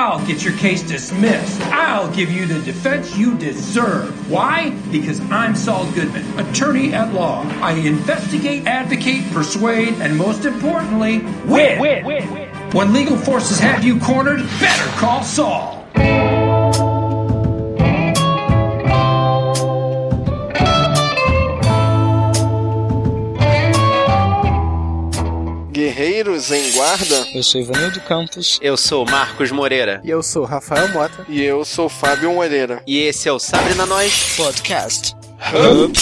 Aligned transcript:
I'll 0.00 0.26
get 0.26 0.42
your 0.42 0.56
case 0.56 0.80
dismissed. 0.80 1.60
I'll 1.60 2.10
give 2.14 2.32
you 2.32 2.46
the 2.46 2.58
defense 2.60 3.18
you 3.18 3.36
deserve. 3.36 4.30
Why? 4.30 4.70
Because 4.90 5.20
I'm 5.30 5.54
Saul 5.54 5.92
Goodman, 5.92 6.40
attorney 6.40 6.94
at 6.94 7.12
law. 7.12 7.42
I 7.60 7.72
investigate, 7.72 8.66
advocate, 8.66 9.30
persuade, 9.30 9.92
and 10.00 10.16
most 10.16 10.46
importantly, 10.46 11.18
win. 11.44 11.78
win. 11.78 12.04
win. 12.06 12.48
When 12.72 12.94
legal 12.94 13.18
forces 13.18 13.58
have 13.58 13.84
you 13.84 14.00
cornered, 14.00 14.38
better 14.58 14.90
call 14.96 15.22
Saul. 15.22 15.79
Em 26.52 26.72
Guarda. 26.72 27.28
Eu 27.32 27.42
sou 27.42 27.60
Ivanildo 27.60 28.00
Campos. 28.00 28.58
Eu 28.60 28.76
sou 28.76 29.04
Marcos 29.04 29.50
Moreira. 29.52 30.00
E 30.02 30.10
eu 30.10 30.22
sou 30.22 30.44
Rafael 30.44 30.88
Mota. 30.88 31.24
E 31.28 31.42
eu 31.42 31.64
sou 31.64 31.88
Fábio 31.88 32.32
Moreira. 32.32 32.82
E 32.86 32.98
esse 32.98 33.28
é 33.28 33.32
o 33.32 33.38
Sabre 33.38 33.74
na 33.74 33.86
Nós 33.86 34.34
Podcast. 34.36 35.14
Hub. 35.54 35.92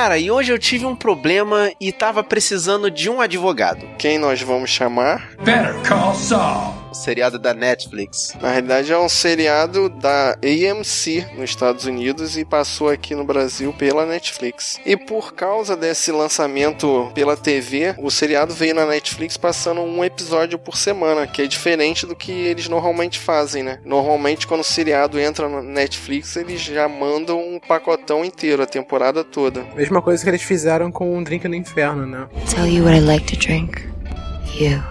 Cara, 0.00 0.16
e 0.16 0.30
hoje 0.30 0.50
eu 0.50 0.58
tive 0.58 0.86
um 0.86 0.96
problema 0.96 1.70
e 1.78 1.92
tava 1.92 2.24
precisando 2.24 2.90
de 2.90 3.10
um 3.10 3.20
advogado. 3.20 3.86
Quem 3.98 4.18
nós 4.18 4.40
vamos 4.40 4.70
chamar? 4.70 5.32
Better 5.44 5.74
call 5.86 6.14
Saul. 6.14 6.79
O 6.90 6.94
seriado 6.94 7.38
da 7.38 7.54
Netflix. 7.54 8.34
Na 8.40 8.50
realidade 8.50 8.92
é 8.92 8.98
um 8.98 9.08
seriado 9.08 9.88
da 9.88 10.36
AMC 10.42 11.26
nos 11.36 11.50
Estados 11.50 11.84
Unidos 11.84 12.36
e 12.36 12.44
passou 12.44 12.88
aqui 12.88 13.14
no 13.14 13.24
Brasil 13.24 13.72
pela 13.72 14.04
Netflix. 14.04 14.80
E 14.84 14.96
por 14.96 15.32
causa 15.32 15.76
desse 15.76 16.10
lançamento 16.10 17.10
pela 17.14 17.36
TV, 17.36 17.94
o 17.98 18.10
seriado 18.10 18.52
veio 18.52 18.74
na 18.74 18.86
Netflix 18.86 19.36
passando 19.36 19.80
um 19.80 20.04
episódio 20.04 20.58
por 20.58 20.76
semana, 20.76 21.26
que 21.26 21.42
é 21.42 21.46
diferente 21.46 22.06
do 22.06 22.16
que 22.16 22.32
eles 22.32 22.68
normalmente 22.68 23.18
fazem, 23.18 23.62
né? 23.62 23.78
Normalmente 23.84 24.46
quando 24.46 24.62
o 24.62 24.64
seriado 24.64 25.18
entra 25.18 25.48
na 25.48 25.62
Netflix, 25.62 26.34
eles 26.36 26.60
já 26.60 26.88
mandam 26.88 27.38
um 27.38 27.60
pacotão 27.60 28.24
inteiro, 28.24 28.62
a 28.62 28.66
temporada 28.66 29.22
toda. 29.22 29.64
Mesma 29.76 30.02
coisa 30.02 30.22
que 30.24 30.30
eles 30.30 30.42
fizeram 30.42 30.90
com 30.90 31.16
um 31.16 31.22
Drink 31.22 31.46
no 31.46 31.54
Inferno, 31.54 32.06
né? 32.06 32.28
Tell 32.52 32.66
you 32.66 32.84
what 32.84 32.96
I 32.96 33.00
like 33.00 33.26
to 33.26 33.36
drink. 33.36 33.88
You 34.58 34.82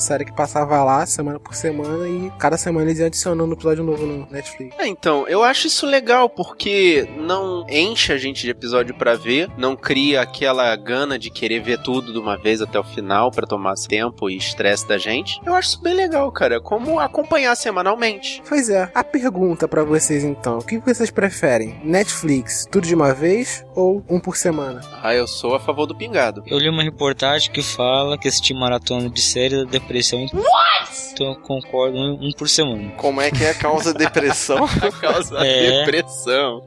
série 0.00 0.24
que 0.24 0.32
passava 0.32 0.82
lá 0.82 1.04
semana 1.06 1.38
por 1.38 1.54
semana 1.54 2.08
e 2.08 2.30
cada 2.38 2.56
semana 2.56 2.86
eles 2.86 2.98
iam 2.98 3.06
adicionando 3.06 3.50
um 3.50 3.52
episódio 3.52 3.84
novo 3.84 4.06
no 4.06 4.26
Netflix. 4.30 4.74
É, 4.78 4.86
então, 4.86 5.26
eu 5.28 5.42
acho 5.42 5.66
isso 5.66 5.86
legal 5.86 6.28
porque 6.28 7.08
não 7.18 7.66
enche 7.68 8.12
a 8.12 8.18
gente 8.18 8.42
de 8.42 8.50
episódio 8.50 8.94
para 8.94 9.14
ver, 9.14 9.48
não 9.56 9.76
cria 9.76 10.20
aquela 10.20 10.74
gana 10.76 11.18
de 11.18 11.30
querer 11.30 11.60
ver 11.60 11.82
tudo 11.82 12.12
de 12.12 12.18
uma 12.18 12.36
vez 12.36 12.60
até 12.60 12.78
o 12.78 12.84
final 12.84 13.30
para 13.30 13.46
tomar 13.46 13.74
tempo 13.88 14.28
e 14.28 14.36
estresse 14.36 14.86
da 14.86 14.98
gente. 14.98 15.40
Eu 15.44 15.54
acho 15.54 15.70
isso 15.70 15.82
bem 15.82 15.94
legal, 15.94 16.30
cara, 16.32 16.56
é 16.56 16.60
como 16.60 16.98
acompanhar 16.98 17.56
semanalmente. 17.56 18.42
Pois 18.48 18.68
é, 18.68 18.90
a 18.94 19.04
pergunta 19.04 19.68
para 19.68 19.84
vocês 19.84 20.24
então, 20.24 20.58
o 20.58 20.64
que 20.64 20.78
vocês 20.78 21.10
preferem? 21.10 21.80
Netflix, 21.84 22.66
tudo 22.70 22.86
de 22.86 22.94
uma 22.94 23.14
vez 23.14 23.64
ou 23.74 24.04
um 24.08 24.18
por 24.18 24.36
semana? 24.36 24.80
Ah, 25.02 25.14
eu 25.14 25.26
sou 25.26 25.54
a 25.54 25.60
favor 25.60 25.86
do 25.86 25.94
pingado. 25.94 26.42
Eu 26.46 26.58
li 26.58 26.68
uma 26.68 26.82
reportagem 26.82 27.50
que 27.50 27.62
fala 27.62 28.18
que 28.18 28.28
esse 28.28 28.40
maratona 28.54 29.08
de 29.08 29.20
série 29.20 29.64
depressão. 29.90 30.20
What? 30.32 31.10
Então 31.12 31.26
eu 31.26 31.36
concordo 31.36 31.98
um, 31.98 32.28
um 32.28 32.32
por 32.32 32.48
semana. 32.48 32.92
Como 32.96 33.20
é 33.20 33.30
que 33.30 33.44
é 33.44 33.50
a 33.50 33.54
causa 33.54 33.92
depressão? 33.92 34.64
a 34.80 34.92
causa 34.92 35.38
é. 35.38 35.84
depressão. 35.84 36.62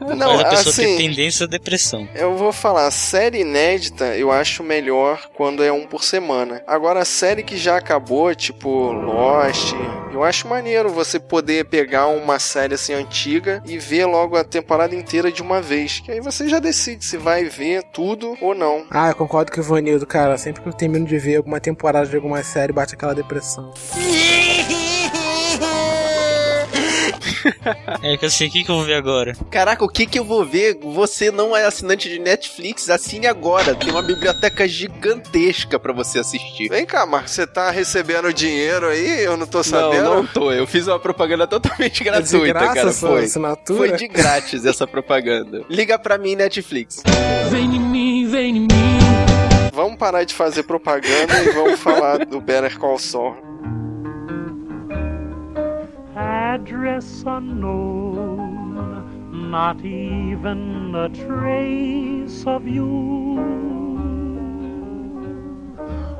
Não, 0.16 0.36
Mas 0.36 0.40
a 0.40 0.48
pessoa 0.48 0.72
assim, 0.72 0.82
tem 0.82 0.96
tendência 0.96 1.44
à 1.44 1.48
depressão. 1.48 2.08
Eu 2.14 2.36
vou 2.36 2.52
falar, 2.52 2.90
série 2.90 3.40
inédita 3.40 4.16
eu 4.16 4.32
acho 4.32 4.62
melhor 4.62 5.28
quando 5.36 5.62
é 5.62 5.70
um 5.70 5.86
por 5.86 6.02
semana. 6.02 6.62
Agora, 6.66 7.04
série 7.04 7.42
que 7.42 7.56
já 7.56 7.76
acabou, 7.76 8.34
tipo 8.34 8.92
Lost, 8.92 9.72
eu 10.12 10.24
acho 10.24 10.48
maneiro 10.48 10.90
você 10.90 11.20
poder 11.20 11.66
pegar 11.66 12.08
uma 12.08 12.38
série 12.38 12.74
assim 12.74 12.92
antiga 12.92 13.62
e 13.66 13.78
ver 13.78 14.06
logo 14.06 14.36
a 14.36 14.44
temporada 14.44 14.94
inteira 14.94 15.30
de 15.30 15.42
uma 15.42 15.60
vez. 15.60 16.00
Que 16.00 16.12
aí 16.12 16.20
você 16.20 16.48
já 16.48 16.58
decide 16.58 17.04
se 17.04 17.16
vai 17.16 17.44
ver 17.44 17.82
tudo 17.92 18.36
ou 18.40 18.54
não. 18.54 18.86
Ah, 18.90 19.08
eu 19.08 19.14
concordo 19.14 19.52
com 19.52 19.60
o 19.60 19.64
Vanildo, 19.64 20.06
cara. 20.06 20.36
Sempre 20.36 20.62
que 20.62 20.68
eu 20.68 20.72
termino 20.72 21.06
de 21.06 21.18
ver 21.18 21.42
alguma 21.50 21.60
temporada 21.60 22.06
de 22.06 22.14
alguma 22.14 22.42
série, 22.44 22.72
bate 22.72 22.94
aquela 22.94 23.14
depressão. 23.14 23.74
é 28.02 28.16
que 28.16 28.24
eu 28.24 28.30
sei 28.30 28.46
o 28.46 28.50
que, 28.50 28.62
que 28.62 28.70
eu 28.70 28.76
vou 28.76 28.84
ver 28.84 28.94
agora. 28.94 29.34
Caraca, 29.50 29.84
o 29.84 29.88
que 29.88 30.06
que 30.06 30.18
eu 30.18 30.24
vou 30.24 30.44
ver? 30.44 30.78
Você 30.80 31.30
não 31.30 31.56
é 31.56 31.64
assinante 31.64 32.08
de 32.08 32.18
Netflix? 32.18 32.88
Assine 32.88 33.26
agora. 33.26 33.74
Tem 33.74 33.90
uma 33.90 34.02
biblioteca 34.02 34.68
gigantesca 34.68 35.78
para 35.78 35.92
você 35.92 36.20
assistir. 36.20 36.68
Vem 36.68 36.86
cá, 36.86 37.04
Marcos, 37.04 37.32
você 37.32 37.46
tá 37.46 37.70
recebendo 37.70 38.32
dinheiro 38.32 38.86
aí? 38.86 39.24
Eu 39.24 39.36
não 39.36 39.46
tô 39.46 39.64
sabendo. 39.64 40.04
Não, 40.04 40.16
não 40.22 40.26
tô. 40.26 40.52
Eu 40.52 40.66
fiz 40.66 40.86
uma 40.86 41.00
propaganda 41.00 41.46
totalmente 41.46 42.04
gratuita, 42.04 42.46
é 42.46 42.52
graça, 42.52 42.74
cara. 42.74 42.92
Foi. 42.92 43.24
Assinatura? 43.24 43.78
Foi 43.78 43.92
de 43.96 44.06
grátis 44.06 44.64
essa 44.64 44.86
propaganda. 44.86 45.64
Liga 45.68 45.98
pra 45.98 46.16
mim, 46.18 46.36
Netflix. 46.36 47.02
Vem 47.50 47.76
em 47.76 47.80
mim, 47.80 48.28
vem 48.28 48.56
em 48.56 48.60
mim. 48.60 48.99
Vamos 49.80 49.96
parar 49.96 50.26
de 50.26 50.34
fazer 50.34 50.62
propaganda 50.64 51.42
e 51.42 51.52
vamos 51.52 51.80
falar 51.80 52.26
do 52.26 52.38
Better 52.38 52.78
Call 52.78 52.98
Saul. 52.98 53.34
Address 56.14 57.24
unknown, 57.26 59.02
not 59.32 59.82
even 59.82 60.94
a 60.94 61.08
trace 61.08 62.46
of 62.46 62.68
you. 62.68 63.38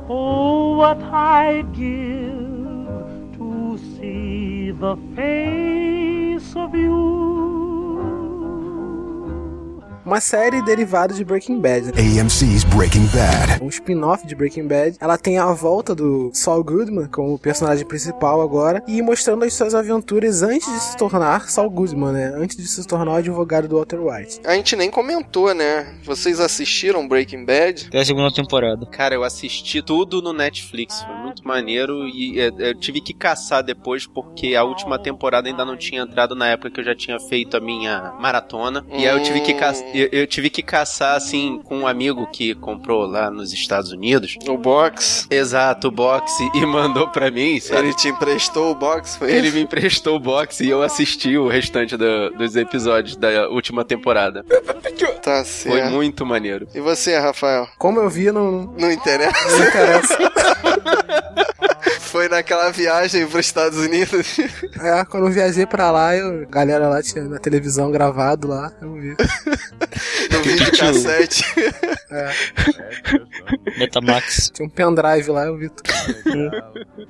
Oh, 0.09 0.77
what 0.77 0.97
I'd 1.13 1.71
give 1.71 3.37
to 3.37 3.77
see 3.77 4.71
the 4.71 4.97
face 5.15 6.55
of 6.55 6.73
you. 6.73 7.60
Uma 10.05 10.19
série 10.19 10.61
derivada 10.61 11.13
de 11.13 11.23
Breaking 11.23 11.59
Bad. 11.59 11.89
AMC's 11.89 12.63
Breaking 12.63 13.05
Bad. 13.07 13.63
Um 13.63 13.67
spin-off 13.67 14.25
de 14.25 14.35
Breaking 14.35 14.67
Bad. 14.67 14.97
Ela 14.99 15.17
tem 15.17 15.37
a 15.37 15.51
volta 15.51 15.93
do 15.93 16.31
Saul 16.33 16.63
Goodman 16.63 17.07
como 17.07 17.37
personagem 17.37 17.85
principal 17.85 18.41
agora 18.41 18.83
e 18.87 19.01
mostrando 19.01 19.45
as 19.45 19.53
suas 19.53 19.75
aventuras 19.75 20.41
antes 20.41 20.71
de 20.71 20.79
se 20.79 20.97
tornar 20.97 21.49
Saul 21.49 21.69
Goodman, 21.69 22.11
né? 22.13 22.33
Antes 22.35 22.57
de 22.57 22.67
se 22.67 22.85
tornar 22.87 23.11
o 23.11 23.15
advogado 23.15 23.67
do 23.67 23.75
Walter 23.75 23.99
White. 23.99 24.41
A 24.43 24.53
gente 24.55 24.75
nem 24.75 24.89
comentou, 24.89 25.53
né? 25.53 25.95
Vocês 26.03 26.39
assistiram 26.39 27.07
Breaking 27.07 27.45
Bad? 27.45 27.89
É 27.91 27.99
a 27.99 28.05
segunda 28.05 28.31
temporada. 28.33 28.85
Cara, 28.87 29.15
eu 29.15 29.23
assisti 29.23 29.81
tudo 29.81 30.21
no 30.21 30.33
Netflix. 30.33 31.01
Foi 31.03 31.15
muito 31.15 31.47
maneiro 31.47 32.07
e 32.07 32.39
é, 32.39 32.51
eu 32.57 32.75
tive 32.75 33.01
que 33.01 33.13
caçar 33.13 33.63
depois 33.63 34.07
porque 34.07 34.55
a 34.55 34.63
última 34.63 34.97
temporada 34.97 35.47
ainda 35.47 35.63
não 35.63 35.77
tinha 35.77 36.01
entrado 36.01 36.35
na 36.35 36.47
época 36.47 36.71
que 36.71 36.79
eu 36.79 36.83
já 36.83 36.95
tinha 36.95 37.19
feito 37.19 37.55
a 37.55 37.59
minha 37.59 38.13
maratona. 38.19 38.85
Hum... 38.89 38.97
E 38.97 39.07
aí 39.07 39.15
eu 39.15 39.21
tive 39.21 39.41
que 39.41 39.53
caçar 39.53 39.90
eu, 39.93 40.09
eu, 40.11 40.27
tive 40.27 40.49
que 40.49 40.61
caçar, 40.61 41.15
assim, 41.15 41.61
com 41.63 41.79
um 41.79 41.87
amigo 41.87 42.27
que 42.27 42.53
comprou 42.55 43.05
lá 43.05 43.29
nos 43.29 43.53
Estados 43.53 43.91
Unidos. 43.91 44.37
O 44.47 44.57
box? 44.57 45.27
Exato, 45.29 45.87
o 45.87 45.91
box. 45.91 46.31
E 46.53 46.65
mandou 46.65 47.07
pra 47.09 47.31
mim, 47.31 47.59
sabe? 47.59 47.81
Ele 47.81 47.93
te 47.93 48.09
emprestou 48.09 48.71
o 48.71 48.75
box, 48.75 49.17
foi 49.17 49.31
Ele 49.31 49.51
me 49.51 49.61
emprestou 49.61 50.15
o 50.15 50.19
box 50.19 50.61
e 50.61 50.69
eu 50.69 50.81
assisti 50.81 51.37
o 51.37 51.47
restante 51.47 51.97
do, 51.97 52.29
dos 52.31 52.55
episódios 52.55 53.15
da 53.15 53.49
última 53.49 53.83
temporada. 53.83 54.45
Tá 55.21 55.43
certo. 55.45 55.77
Foi 55.77 55.89
muito 55.89 56.25
maneiro. 56.25 56.67
E 56.73 56.79
você, 56.79 57.17
Rafael? 57.17 57.67
Como 57.77 57.99
eu 57.99 58.09
vi, 58.09 58.31
não... 58.31 58.73
Não 58.77 58.91
interessa? 58.91 59.49
Não 59.49 59.67
interessa. 59.67 60.17
Foi 61.99 62.27
naquela 62.27 62.71
viagem 62.71 63.27
para 63.27 63.39
os 63.39 63.45
Estados 63.45 63.77
Unidos. 63.77 64.37
É, 64.81 65.05
quando 65.05 65.27
eu 65.27 65.31
viajei 65.31 65.65
pra 65.65 65.91
lá, 65.91 66.15
eu, 66.15 66.43
a 66.43 66.45
galera 66.45 66.87
lá 66.87 67.03
tinha 67.03 67.23
na 67.25 67.37
televisão 67.37 67.91
gravado 67.91 68.47
lá, 68.47 68.71
eu 68.81 68.93
vi. 68.93 69.09
no 70.31 70.41
vídeo 70.43 70.71
cassete. 70.75 71.43
É. 72.09 72.31
Metamax. 73.77 74.49
Tinha 74.51 74.67
um 74.67 74.69
pendrive 74.69 75.29
lá, 75.29 75.45
eu 75.45 75.57
vi 75.57 75.69
tudo. 75.69 76.51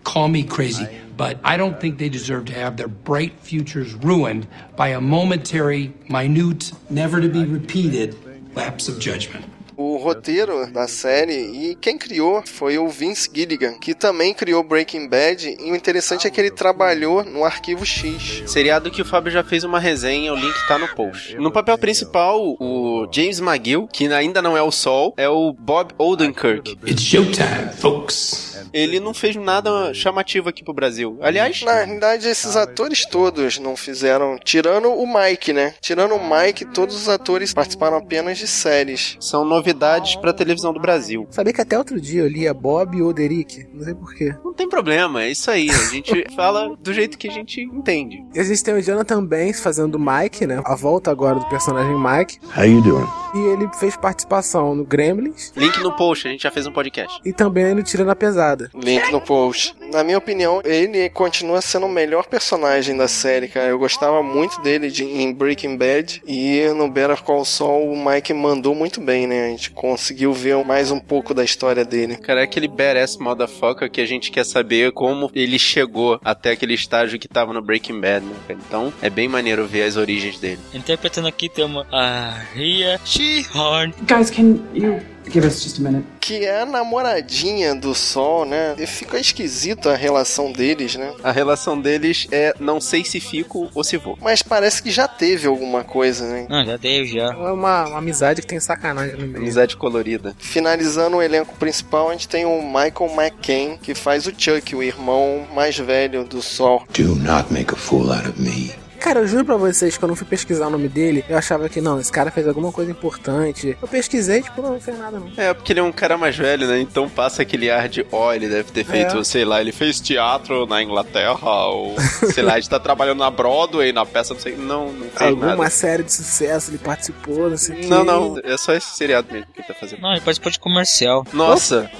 Call 0.03 0.27
me 0.27 0.43
crazy, 0.43 0.85
but 1.17 1.37
I 1.45 1.57
don't 1.57 1.79
think 1.79 1.97
they 1.97 2.09
deserve 2.09 2.45
to 2.51 2.59
have 2.59 2.75
their 2.75 2.89
bright 2.89 3.33
futures 3.41 3.93
ruined 3.93 4.47
by 4.75 4.89
a 4.93 4.99
momentary, 4.99 5.93
minute, 6.09 6.73
never 6.89 7.21
to 7.21 7.29
be 7.29 7.45
repeated 7.45 8.17
lapse 8.55 8.89
of 8.89 8.99
judgment 8.99 9.45
o 9.81 9.97
roteiro 9.97 10.71
da 10.71 10.87
série 10.87 11.33
e 11.33 11.75
quem 11.75 11.97
criou 11.97 12.43
foi 12.45 12.77
o 12.77 12.87
Vince 12.87 13.29
Gilligan, 13.33 13.73
que 13.79 13.93
também 13.93 14.33
criou 14.33 14.63
Breaking 14.63 15.07
Bad. 15.07 15.57
E 15.59 15.71
o 15.71 15.75
interessante 15.75 16.27
é 16.27 16.29
que 16.29 16.39
ele 16.39 16.51
trabalhou 16.51 17.23
no 17.23 17.43
Arquivo 17.43 17.85
X. 17.85 18.43
Seriado 18.45 18.91
que 18.91 19.01
o 19.01 19.05
Fábio 19.05 19.31
já 19.31 19.43
fez 19.43 19.63
uma 19.63 19.79
resenha, 19.79 20.33
o 20.33 20.35
link 20.35 20.55
tá 20.67 20.77
no 20.77 20.87
post. 20.89 21.35
No 21.37 21.51
papel 21.51 21.77
principal, 21.77 22.55
o 22.59 23.07
James 23.11 23.39
McGill, 23.39 23.87
que 23.91 24.07
ainda 24.07 24.41
não 24.41 24.55
é 24.55 24.61
o 24.61 24.71
Sol, 24.71 25.13
é 25.17 25.27
o 25.27 25.53
Bob 25.53 25.93
Odenkirk. 25.97 26.77
It's 26.85 27.01
showtime, 27.01 27.71
folks. 27.77 28.50
Ele 28.73 28.99
não 28.99 29.13
fez 29.13 29.35
nada 29.35 29.93
chamativo 29.93 30.49
aqui 30.49 30.63
pro 30.63 30.73
Brasil. 30.73 31.17
Aliás, 31.21 31.61
Na 31.61 31.73
realidade, 31.73 32.27
esses 32.27 32.55
atores 32.55 33.05
todos 33.05 33.59
não 33.59 33.75
fizeram. 33.75 34.37
Tirando 34.43 34.89
o 34.89 35.05
Mike, 35.07 35.53
né? 35.53 35.73
Tirando 35.81 36.15
o 36.15 36.19
Mike, 36.19 36.65
todos 36.65 36.95
os 36.95 37.09
atores 37.09 37.53
participaram 37.53 37.97
apenas 37.97 38.37
de 38.37 38.47
séries. 38.47 39.17
são 39.19 39.43
novidades 39.45 40.15
pra 40.15 40.33
televisão 40.33 40.73
do 40.73 40.79
Brasil. 40.79 41.27
Sabia 41.29 41.53
que 41.53 41.61
até 41.61 41.77
outro 41.77 41.99
dia 41.99 42.21
eu 42.21 42.27
lia 42.27 42.53
Bob 42.53 43.01
Oderick, 43.01 43.65
não 43.73 43.83
sei 43.83 43.93
porquê. 43.93 44.35
Não 44.43 44.53
tem 44.53 44.67
problema, 44.69 45.23
é 45.23 45.31
isso 45.31 45.49
aí. 45.49 45.69
A 45.69 45.91
gente 45.91 46.25
fala 46.35 46.75
do 46.79 46.93
jeito 46.93 47.17
que 47.17 47.27
a 47.27 47.31
gente 47.31 47.61
entende. 47.61 48.23
E 48.33 48.39
a 48.39 48.43
gente 48.43 48.63
tem 48.63 48.73
o 48.73 48.81
Jonathan 48.81 49.23
Banks 49.23 49.59
fazendo 49.61 49.95
o 49.95 49.99
Mike, 49.99 50.45
né? 50.45 50.61
A 50.65 50.75
volta 50.75 51.11
agora 51.11 51.39
do 51.39 51.45
personagem 51.49 51.95
Mike. 51.97 52.39
How 52.57 52.65
you 52.65 52.81
doing? 52.81 53.20
E 53.33 53.37
ele 53.39 53.69
fez 53.79 53.95
participação 53.95 54.75
no 54.75 54.83
Gremlins 54.83 55.51
Link 55.55 55.79
no 55.79 55.95
post, 55.95 56.27
a 56.27 56.31
gente 56.31 56.43
já 56.43 56.51
fez 56.51 56.67
um 56.67 56.71
podcast. 56.71 57.19
e 57.25 57.31
também 57.33 57.73
no 57.73 57.83
Tira 57.83 58.03
na 58.03 58.15
Pesada. 58.15 58.69
Link 58.73 59.11
no 59.11 59.21
post. 59.21 59.75
Na 59.91 60.03
minha 60.03 60.17
opinião, 60.17 60.61
ele 60.63 61.09
continua 61.09 61.61
sendo 61.61 61.85
o 61.85 61.89
melhor 61.89 62.25
personagem 62.27 62.95
da 62.95 63.07
série, 63.07 63.47
cara. 63.47 63.67
Eu 63.69 63.79
gostava 63.79 64.21
muito 64.23 64.61
dele 64.61 64.89
de, 64.89 65.03
em 65.03 65.33
Breaking 65.33 65.77
Bad 65.77 66.21
e 66.27 66.67
no 66.75 66.89
Better 66.89 67.21
Call 67.23 67.45
Saul 67.45 67.91
o 67.91 68.05
Mike 68.05 68.33
mandou 68.33 68.73
muito 68.75 68.99
bem, 69.01 69.27
né? 69.27 69.47
A 69.47 69.49
gente 69.49 69.71
conseguiu 69.71 70.33
ver 70.33 70.63
mais 70.65 70.91
um 70.91 70.99
pouco 70.99 71.33
da 71.33 71.43
história 71.43 71.83
dele. 71.85 72.17
Cara, 72.17 72.41
é 72.41 72.43
aquele 72.43 72.67
badass 72.67 73.17
motherfucker 73.17 73.89
que 73.89 74.01
a 74.01 74.05
gente 74.05 74.31
quer 74.31 74.45
saber 74.45 74.91
como 74.91 75.29
ele 75.33 75.57
chegou 75.59 76.19
até 76.23 76.51
aquele 76.51 76.73
estágio 76.73 77.19
que 77.19 77.27
tava 77.27 77.53
no 77.53 77.61
Breaking 77.61 77.99
Bad, 77.99 78.25
né? 78.25 78.35
Então, 78.49 78.93
é 79.01 79.09
bem 79.09 79.27
maneiro 79.27 79.65
ver 79.65 79.83
as 79.83 79.95
origens 79.97 80.37
dele. 80.39 80.59
Interpretando 80.73 81.27
aqui 81.27 81.49
temos 81.49 81.85
a 81.91 82.37
Ria 82.53 82.99
Shihorn. 83.21 83.93
Guys, 84.07 84.31
can 84.31 84.59
you 84.73 84.99
give 85.29 85.45
us 85.45 85.61
just 85.61 85.77
a 85.77 85.81
minute? 85.81 86.03
Que 86.19 86.45
é 86.45 86.61
a 86.61 86.65
namoradinha 86.65 87.75
do 87.75 87.93
Sol, 87.93 88.45
né? 88.45 88.75
E 88.79 88.87
fica 88.87 89.19
esquisito 89.19 89.89
a 89.89 89.95
relação 89.95 90.51
deles, 90.51 90.95
né? 90.95 91.13
A 91.23 91.31
relação 91.31 91.79
deles 91.79 92.27
é 92.31 92.53
não 92.59 92.81
sei 92.81 93.05
se 93.05 93.19
fico 93.19 93.69
ou 93.75 93.83
se 93.83 93.97
vou. 93.97 94.17
Mas 94.19 94.41
parece 94.41 94.81
que 94.81 94.89
já 94.89 95.07
teve 95.07 95.47
alguma 95.47 95.83
coisa, 95.83 96.27
né? 96.27 96.47
Não, 96.49 96.65
já 96.65 96.77
deu, 96.77 97.05
já. 97.05 97.25
É 97.31 97.51
uma, 97.51 97.85
uma 97.85 97.97
amizade 97.99 98.41
que 98.41 98.47
tem 98.47 98.59
sacanagem 98.59 99.15
no 99.15 99.27
meio. 99.27 99.37
Amizade 99.37 99.77
colorida. 99.77 100.35
Finalizando 100.39 101.17
o 101.17 101.21
elenco 101.21 101.55
principal, 101.55 102.09
a 102.09 102.13
gente 102.13 102.27
tem 102.27 102.45
o 102.45 102.61
Michael 102.61 103.11
McCain, 103.15 103.77
que 103.77 103.93
faz 103.93 104.25
o 104.25 104.33
Chuck, 104.35 104.75
o 104.75 104.81
irmão 104.81 105.45
mais 105.53 105.77
velho 105.77 106.23
do 106.23 106.41
Sol. 106.41 106.85
Do 106.91 107.15
not 107.15 107.53
make 107.53 107.71
a 107.71 107.77
fool 107.77 108.11
out 108.11 108.27
of 108.27 108.41
me. 108.41 108.80
Cara, 109.01 109.19
eu 109.19 109.27
juro 109.27 109.43
pra 109.43 109.57
vocês, 109.57 109.97
quando 109.97 110.11
eu 110.11 110.15
fui 110.15 110.27
pesquisar 110.27 110.67
o 110.67 110.69
nome 110.69 110.87
dele, 110.87 111.25
eu 111.27 111.35
achava 111.35 111.67
que 111.67 111.81
não, 111.81 111.99
esse 111.99 112.11
cara 112.11 112.29
fez 112.29 112.47
alguma 112.47 112.71
coisa 112.71 112.91
importante. 112.91 113.75
Eu 113.81 113.87
pesquisei, 113.87 114.43
tipo, 114.43 114.61
não, 114.61 114.73
não 114.73 114.79
fez 114.79 114.97
nada 114.97 115.19
não. 115.19 115.31
É, 115.35 115.53
porque 115.55 115.73
ele 115.73 115.79
é 115.79 115.83
um 115.83 115.91
cara 115.91 116.19
mais 116.19 116.37
velho, 116.37 116.67
né? 116.67 116.79
Então 116.79 117.09
passa 117.09 117.41
aquele 117.41 117.71
ar 117.71 117.89
de, 117.89 118.05
ó, 118.11 118.31
ele 118.31 118.47
deve 118.47 118.71
ter 118.71 118.83
feito, 118.85 119.17
É. 119.17 119.23
sei 119.23 119.43
lá, 119.43 119.59
ele 119.59 119.71
fez 119.71 119.99
teatro 119.99 120.67
na 120.67 120.83
Inglaterra, 120.83 121.65
ou 121.67 121.95
sei 122.31 122.43
lá, 122.43 122.57
ele 122.59 122.67
tá 122.67 122.79
trabalhando 122.79 123.17
na 123.19 123.31
Broadway, 123.31 123.91
na 123.91 124.05
peça, 124.05 124.35
não 124.35 124.41
sei. 124.41 124.55
Não, 124.55 124.91
não 124.93 125.09
fez 125.09 125.29
Alguma 125.31 125.55
nada. 125.55 125.69
série 125.71 126.03
de 126.03 126.13
sucesso, 126.13 126.69
ele 126.69 126.77
participou, 126.77 127.49
não 127.49 127.57
sei 127.57 127.85
o. 127.85 127.89
Não, 127.89 128.03
não, 128.03 128.39
é 128.43 128.55
só 128.55 128.71
esse 128.73 128.95
seriado 128.95 129.27
mesmo 129.33 129.47
que 129.51 129.61
ele 129.61 129.67
tá 129.67 129.73
fazendo. 129.73 129.99
Não, 129.99 130.11
ele 130.11 130.21
participou 130.21 130.51
de 130.51 130.59
comercial. 130.59 131.25
Nossa! 131.33 131.89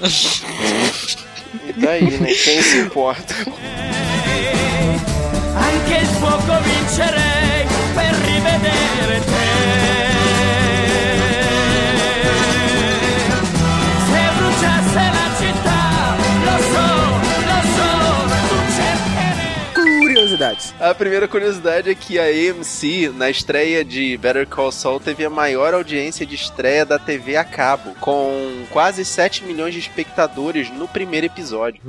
E 1.68 1.72
daí, 1.74 2.10
né? 2.18 2.32
Quem 2.32 2.62
se 2.62 2.78
importa? 2.78 3.34
Anche 5.62 5.94
il 5.94 6.06
fuoco 6.06 6.60
vincerei 6.62 7.66
per 7.94 8.14
rivedere 8.14 9.20
te. 9.20 9.50
Se 14.08 14.22
bruciasse 14.36 15.02
la 15.16 15.28
città, 15.38 15.80
lo 16.44 16.56
so, 16.72 16.88
lo 17.48 17.58
so, 17.76 17.90
tu 18.48 18.56
cercherei. 18.76 20.00
Curiosidades. 20.00 20.74
A 20.80 20.94
primeira 20.94 21.26
curiosidade 21.28 21.90
é 21.90 21.94
que 21.94 22.18
a 22.18 22.24
AMC, 22.24 23.12
na 23.16 23.30
estreia 23.30 23.84
de 23.84 24.16
Better 24.16 24.46
Call 24.46 24.72
Saul, 24.72 25.00
teve 25.00 25.24
a 25.24 25.30
maior 25.30 25.72
audiência 25.74 26.26
de 26.26 26.34
estreia 26.34 26.84
da 26.84 26.98
TV 26.98 27.36
a 27.36 27.44
cabo, 27.44 27.94
com 28.00 28.64
quase 28.70 29.04
7 29.04 29.44
milhões 29.44 29.72
de 29.72 29.80
espectadores 29.80 30.70
no 30.70 30.86
primeiro 30.88 31.26
episódio. 31.26 31.80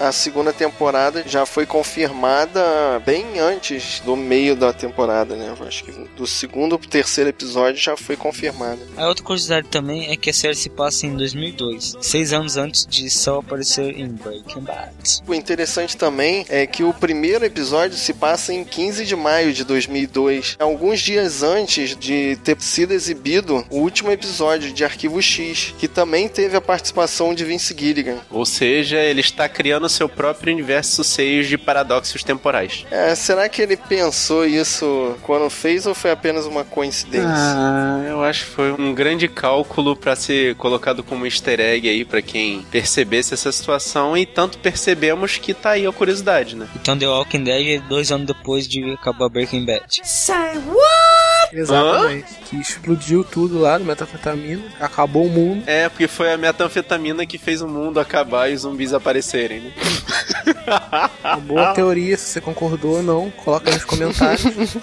A 0.00 0.12
segunda 0.12 0.52
temporada 0.52 1.24
já 1.26 1.46
foi 1.46 1.66
confirmada 1.66 3.00
bem 3.04 3.38
antes 3.38 4.00
do 4.04 4.16
meio 4.16 4.54
da 4.56 4.72
temporada, 4.72 5.36
né? 5.36 5.54
Eu 5.58 5.66
acho 5.66 5.84
que 5.84 5.92
do 6.16 6.26
segundo 6.26 6.78
pro 6.78 6.88
terceiro 6.88 7.30
episódio 7.30 7.80
já 7.80 7.96
foi 7.96 8.16
confirmada. 8.16 8.78
A 8.96 9.06
outra 9.08 9.24
curiosidade 9.24 9.68
também 9.68 10.10
é 10.10 10.16
que 10.16 10.30
a 10.30 10.34
série 10.34 10.54
se 10.54 10.68
passa 10.68 11.06
em 11.06 11.16
2002, 11.16 11.96
seis 12.00 12.32
anos 12.32 12.56
antes 12.56 12.86
de 12.86 13.08
Saul 13.10 13.40
aparecer 13.40 13.98
em 13.98 14.08
Breaking 14.08 14.60
Bad. 14.60 14.92
O 15.26 15.34
interessante 15.34 15.96
também 15.96 16.44
é 16.48 16.66
que 16.66 16.84
o 16.84 16.92
primeiro 16.92 17.44
episódio 17.44 17.96
se 17.96 18.12
passa 18.12 18.52
em 18.52 18.64
15 18.64 19.04
de 19.04 19.16
maio 19.16 19.52
de 19.52 19.64
2002, 19.64 20.56
alguns 20.58 21.00
dias 21.00 21.42
antes 21.42 21.96
de 21.96 22.36
ter 22.44 22.60
sido 22.60 22.92
exibido 22.92 23.64
o 23.70 23.78
último 23.78 24.10
episódio 24.10 24.72
de 24.72 24.84
Arquivo 24.84 25.20
X, 25.20 25.74
que 25.78 25.88
também 25.88 26.28
teve 26.28 26.56
a 26.56 26.60
participação 26.60 27.34
de 27.34 27.44
Vince 27.44 27.74
Gilligan. 27.76 28.18
Ou 28.30 28.44
seja, 28.44 28.98
ele 28.98 29.20
está 29.20 29.48
criando 29.48 29.81
seu 29.88 30.08
próprio 30.08 30.52
universo 30.52 31.02
seis 31.04 31.48
de 31.48 31.58
paradoxos 31.58 32.22
temporais. 32.22 32.86
É, 32.90 33.14
será 33.14 33.48
que 33.48 33.62
ele 33.62 33.76
pensou 33.76 34.44
isso 34.46 35.16
quando 35.22 35.48
fez 35.50 35.86
ou 35.86 35.94
foi 35.94 36.10
apenas 36.10 36.46
uma 36.46 36.64
coincidência? 36.64 37.28
Ah, 37.28 38.04
eu 38.08 38.22
acho 38.22 38.44
que 38.44 38.50
foi 38.50 38.72
um 38.72 38.94
grande 38.94 39.28
cálculo 39.28 39.96
para 39.96 40.16
ser 40.16 40.54
colocado 40.56 41.02
como 41.02 41.26
easter 41.26 41.60
egg 41.60 41.88
aí 41.88 42.04
para 42.04 42.22
quem 42.22 42.62
percebesse 42.70 43.34
essa 43.34 43.50
situação 43.52 44.16
e 44.16 44.26
tanto 44.26 44.58
percebemos 44.58 45.38
que 45.38 45.54
tá 45.54 45.70
aí 45.70 45.86
a 45.86 45.92
curiosidade, 45.92 46.56
né? 46.56 46.68
Então 46.76 46.98
The 46.98 47.06
Walking 47.06 47.44
Dead 47.44 47.68
é 47.68 47.88
dois 47.88 48.10
anos 48.10 48.26
depois 48.26 48.66
de 48.66 48.92
acabar 48.92 49.28
Breaking 49.28 49.64
Bad. 49.64 49.84
Say 50.02 50.58
what? 50.66 51.21
Exatamente. 51.52 52.34
Que 52.46 52.56
explodiu 52.56 53.22
tudo 53.24 53.58
lá 53.58 53.78
no 53.78 53.84
metanfetamina, 53.84 54.62
acabou 54.80 55.26
o 55.26 55.30
mundo. 55.30 55.62
É, 55.66 55.88
porque 55.88 56.08
foi 56.08 56.32
a 56.32 56.38
metanfetamina 56.38 57.26
que 57.26 57.38
fez 57.38 57.60
o 57.60 57.68
mundo 57.68 58.00
acabar 58.00 58.48
e 58.50 58.54
os 58.54 58.62
zumbis 58.62 58.92
aparecerem, 58.92 59.60
né? 59.60 59.72
Uma 61.22 61.36
boa 61.36 61.74
teoria, 61.74 62.16
se 62.16 62.26
você 62.26 62.40
concordou 62.40 62.96
ou 62.96 63.02
não, 63.02 63.30
coloca 63.30 63.70
aí 63.70 63.74
nos 63.74 63.84
comentários. 63.84 64.42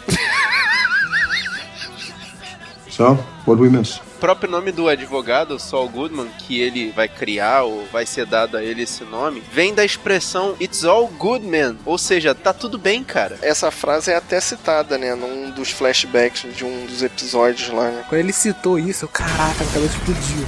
So, 2.99 3.17
what 3.45 3.55
do 3.55 3.61
we 3.61 3.69
miss? 3.69 4.01
O 4.19 4.27
próprio 4.29 4.51
nome 4.51 4.73
do 4.73 4.89
advogado, 4.89 5.57
Saul 5.57 5.87
Goodman, 5.87 6.27
que 6.39 6.59
ele 6.59 6.91
vai 6.91 7.07
criar 7.07 7.63
ou 7.63 7.85
vai 7.85 8.05
ser 8.05 8.25
dado 8.25 8.57
a 8.57 8.61
ele 8.61 8.83
esse 8.83 9.05
nome, 9.05 9.41
vem 9.49 9.73
da 9.73 9.85
expressão 9.85 10.57
It's 10.59 10.83
all 10.83 11.07
good, 11.07 11.47
man. 11.47 11.77
Ou 11.85 11.97
seja, 11.97 12.35
tá 12.35 12.51
tudo 12.51 12.77
bem, 12.77 13.01
cara. 13.01 13.37
Essa 13.41 13.71
frase 13.71 14.11
é 14.11 14.17
até 14.17 14.41
citada, 14.41 14.97
né, 14.97 15.15
num 15.15 15.51
dos 15.51 15.71
flashbacks 15.71 16.53
de 16.53 16.65
um 16.65 16.85
dos 16.85 17.01
episódios 17.01 17.69
lá, 17.69 17.89
né? 17.91 18.03
Quando 18.09 18.19
ele 18.19 18.33
citou 18.33 18.77
isso, 18.77 19.05
eu, 19.05 19.09
caraca, 19.09 19.63
minha 19.63 19.73
cabeça 19.73 19.95
explodiu. 19.95 20.45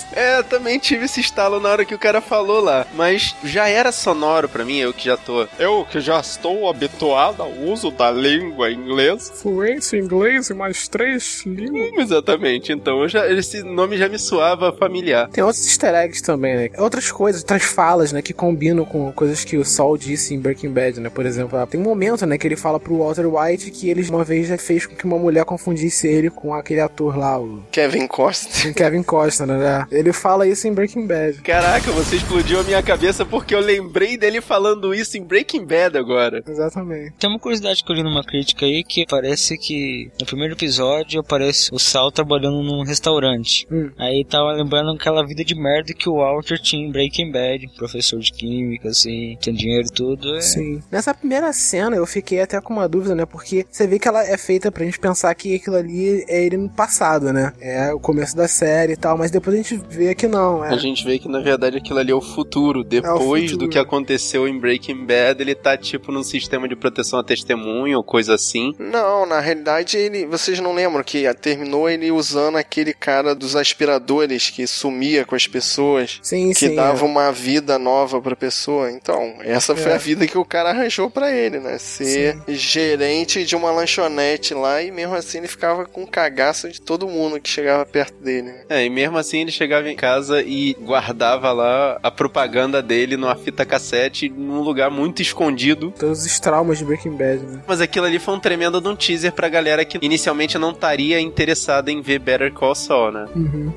É, 0.12 0.42
também 0.42 0.78
tive 0.78 1.04
esse 1.04 1.20
estalo 1.20 1.60
na 1.60 1.68
hora 1.68 1.84
que 1.84 1.94
o 1.94 1.98
cara 1.98 2.20
falou 2.20 2.60
lá. 2.60 2.86
Mas 2.94 3.34
já 3.44 3.68
era 3.68 3.92
sonoro 3.92 4.48
pra 4.48 4.64
mim, 4.64 4.76
eu 4.76 4.92
que 4.92 5.04
já 5.04 5.16
tô. 5.16 5.46
Eu 5.58 5.86
que 5.88 6.00
já 6.00 6.20
estou 6.20 6.68
habituado 6.68 7.42
ao 7.42 7.52
uso 7.52 7.90
da 7.90 8.10
língua 8.10 8.70
inglesa. 8.70 9.32
Fluência 9.32 9.96
em 9.96 10.00
inglês 10.00 10.50
e 10.50 10.54
mais 10.54 10.88
três 10.88 11.44
línguas. 11.46 11.69
Exatamente, 11.98 12.72
então 12.72 13.02
eu 13.02 13.08
já, 13.08 13.30
esse 13.32 13.62
nome 13.62 13.96
já 13.96 14.08
me 14.08 14.18
soava 14.18 14.72
familiar. 14.72 15.28
Tem 15.28 15.42
outros 15.44 15.66
easter 15.66 15.94
eggs 15.94 16.22
também, 16.22 16.56
né? 16.56 16.70
Outras 16.78 17.10
coisas, 17.10 17.42
outras 17.42 17.62
falas, 17.62 18.12
né? 18.12 18.22
Que 18.22 18.32
combinam 18.32 18.84
com 18.84 19.12
coisas 19.12 19.44
que 19.44 19.56
o 19.56 19.64
Saul 19.64 19.96
disse 19.96 20.34
em 20.34 20.40
Breaking 20.40 20.70
Bad, 20.70 21.00
né? 21.00 21.10
Por 21.10 21.26
exemplo, 21.26 21.58
ah, 21.58 21.66
tem 21.66 21.80
um 21.80 21.84
momento, 21.84 22.26
né? 22.26 22.38
Que 22.38 22.46
ele 22.46 22.56
fala 22.56 22.80
pro 22.80 22.98
Walter 22.98 23.26
White 23.26 23.70
que 23.70 23.88
ele 23.88 24.00
uma 24.10 24.24
vez 24.24 24.48
já 24.48 24.58
fez 24.58 24.86
com 24.86 24.94
que 24.94 25.04
uma 25.04 25.18
mulher 25.18 25.44
confundisse 25.44 26.08
ele 26.08 26.30
com 26.30 26.54
aquele 26.54 26.80
ator 26.80 27.16
lá, 27.16 27.38
o 27.38 27.62
Kevin 27.70 28.06
Costa. 28.06 28.68
com 28.68 28.74
Kevin 28.74 29.02
Costa, 29.02 29.46
né? 29.46 29.86
Ele 29.90 30.12
fala 30.12 30.46
isso 30.46 30.66
em 30.66 30.72
Breaking 30.72 31.06
Bad. 31.06 31.42
Caraca, 31.42 31.90
você 31.92 32.16
explodiu 32.16 32.60
a 32.60 32.62
minha 32.62 32.82
cabeça 32.82 33.24
porque 33.24 33.54
eu 33.54 33.60
lembrei 33.60 34.16
dele 34.16 34.40
falando 34.40 34.94
isso 34.94 35.16
em 35.16 35.22
Breaking 35.22 35.64
Bad 35.64 35.96
agora. 35.96 36.42
Exatamente. 36.48 37.12
Tem 37.18 37.28
uma 37.28 37.38
curiosidade 37.38 37.84
que 37.84 37.90
eu 37.90 37.96
li 37.96 38.02
numa 38.02 38.24
crítica 38.24 38.66
aí 38.66 38.82
que 38.82 39.06
parece 39.06 39.56
que 39.56 40.10
no 40.18 40.26
primeiro 40.26 40.54
episódio 40.54 41.20
aparece 41.20 41.59
o 41.72 41.78
Sal 41.78 42.10
trabalhando 42.10 42.62
num 42.62 42.82
restaurante. 42.82 43.66
Hum. 43.70 43.90
Aí 43.98 44.24
tava 44.24 44.52
lembrando 44.52 44.92
aquela 44.92 45.26
vida 45.26 45.44
de 45.44 45.54
merda 45.54 45.92
que 45.92 46.08
o 46.08 46.16
Walter 46.16 46.58
tinha 46.58 46.86
em 46.86 46.90
Breaking 46.90 47.30
Bad, 47.30 47.68
professor 47.76 48.20
de 48.20 48.32
química, 48.32 48.88
assim, 48.88 49.36
tinha 49.40 49.54
dinheiro 49.54 49.86
e 49.86 49.92
tudo. 49.92 50.36
É... 50.36 50.40
Sim. 50.40 50.82
Nessa 50.90 51.14
primeira 51.14 51.52
cena 51.52 51.96
eu 51.96 52.06
fiquei 52.06 52.40
até 52.40 52.60
com 52.60 52.72
uma 52.72 52.88
dúvida, 52.88 53.14
né? 53.14 53.26
Porque 53.26 53.66
você 53.70 53.86
vê 53.86 53.98
que 53.98 54.08
ela 54.08 54.22
é 54.22 54.36
feita 54.36 54.70
pra 54.70 54.84
gente 54.84 54.98
pensar 54.98 55.34
que 55.34 55.54
aquilo 55.54 55.76
ali 55.76 56.24
é 56.28 56.44
ele 56.44 56.56
no 56.56 56.68
passado, 56.68 57.32
né? 57.32 57.52
É 57.60 57.92
o 57.92 58.00
começo 58.00 58.36
da 58.36 58.48
série 58.48 58.94
e 58.94 58.96
tal, 58.96 59.16
mas 59.16 59.30
depois 59.30 59.54
a 59.54 59.62
gente 59.62 59.76
vê 59.88 60.14
que 60.14 60.26
não. 60.26 60.64
É. 60.64 60.70
A 60.70 60.76
gente 60.76 61.04
vê 61.04 61.18
que 61.18 61.28
na 61.28 61.40
verdade 61.40 61.76
aquilo 61.76 61.98
ali 61.98 62.10
é 62.10 62.14
o 62.14 62.20
futuro. 62.20 62.84
Depois 62.84 63.50
futuro. 63.50 63.66
do 63.66 63.68
que 63.68 63.78
aconteceu 63.78 64.48
em 64.48 64.58
Breaking 64.58 65.04
Bad, 65.06 65.40
ele 65.40 65.54
tá 65.54 65.76
tipo 65.76 66.12
num 66.12 66.22
sistema 66.22 66.68
de 66.68 66.76
proteção 66.76 67.18
a 67.18 67.24
testemunho 67.24 67.98
ou 67.98 68.04
coisa 68.04 68.34
assim. 68.34 68.72
Não, 68.78 69.26
na 69.26 69.40
realidade 69.40 69.96
ele, 69.96 70.26
vocês 70.26 70.60
não 70.60 70.74
lembram 70.74 71.02
que 71.02 71.26
terminou 71.50 71.88
ele 71.88 72.10
usando 72.12 72.56
aquele 72.56 72.92
cara 72.94 73.34
dos 73.34 73.56
aspiradores 73.56 74.50
que 74.50 74.66
sumia 74.66 75.24
com 75.24 75.34
as 75.34 75.46
pessoas, 75.48 76.20
Sim, 76.22 76.50
que 76.50 76.54
sim. 76.68 76.74
dava 76.76 77.04
é. 77.04 77.08
uma 77.08 77.32
vida 77.32 77.78
nova 77.78 78.20
pra 78.20 78.36
pessoa. 78.36 78.90
Então, 78.90 79.34
essa 79.40 79.74
foi 79.74 79.90
É. 79.90 79.94
a 79.94 79.98
vida 79.98 80.26
que 80.26 80.38
o 80.38 80.44
cara 80.44 80.70
arranjou 80.70 81.10
pra 81.10 81.32
ele, 81.32 81.58
né? 81.58 81.76
Ser 81.78 82.38
gerente 82.48 83.44
de 83.44 83.56
uma 83.56 83.70
lanchonete 83.72 84.54
lá 84.54 84.80
e 84.82 84.90
mesmo 84.90 85.14
assim 85.14 85.38
ele 85.38 85.48
ficava 85.48 85.84
com 85.86 86.06
cagaço 86.06 86.68
de 86.68 86.80
todo 86.80 87.08
mundo 87.08 87.40
que 87.40 87.48
chegava 87.48 87.84
perto 87.84 88.22
dele. 88.22 88.52
É, 88.68 88.84
e 88.84 88.90
mesmo 88.90 89.18
assim 89.18 89.40
ele 89.40 89.50
chegava 89.50 89.88
em 89.90 89.96
casa 89.96 90.42
e 90.42 90.74
guardava 90.80 91.52
lá 91.52 91.98
a 92.02 92.10
propaganda 92.10 92.80
dele 92.82 93.16
numa 93.16 93.34
fita 93.36 93.64
cassete 93.64 94.28
num 94.28 94.60
lugar 94.60 94.90
muito 94.90 95.20
escondido. 95.22 95.92
Todos 95.98 96.24
os 96.24 96.38
traumas 96.38 96.78
de 96.78 96.84
Breaking 96.84 97.16
Bad, 97.16 97.42
né? 97.44 97.62
Mas 97.66 97.80
aquilo 97.80 98.06
ali 98.06 98.18
foi 98.18 98.34
um 98.34 98.40
tremendo 98.40 98.80
de 98.80 98.88
um 98.88 98.94
teaser 98.96 99.32
pra 99.32 99.48
galera 99.48 99.84
que 99.84 99.98
inicialmente 100.00 100.56
não 100.58 100.70
estaria 100.70 101.20
interessada 101.40 101.90
em 101.90 102.02
ver 102.02 102.18
Better 102.18 102.52
Call 102.52 102.74
Saul, 102.74 103.12
né? 103.12 103.26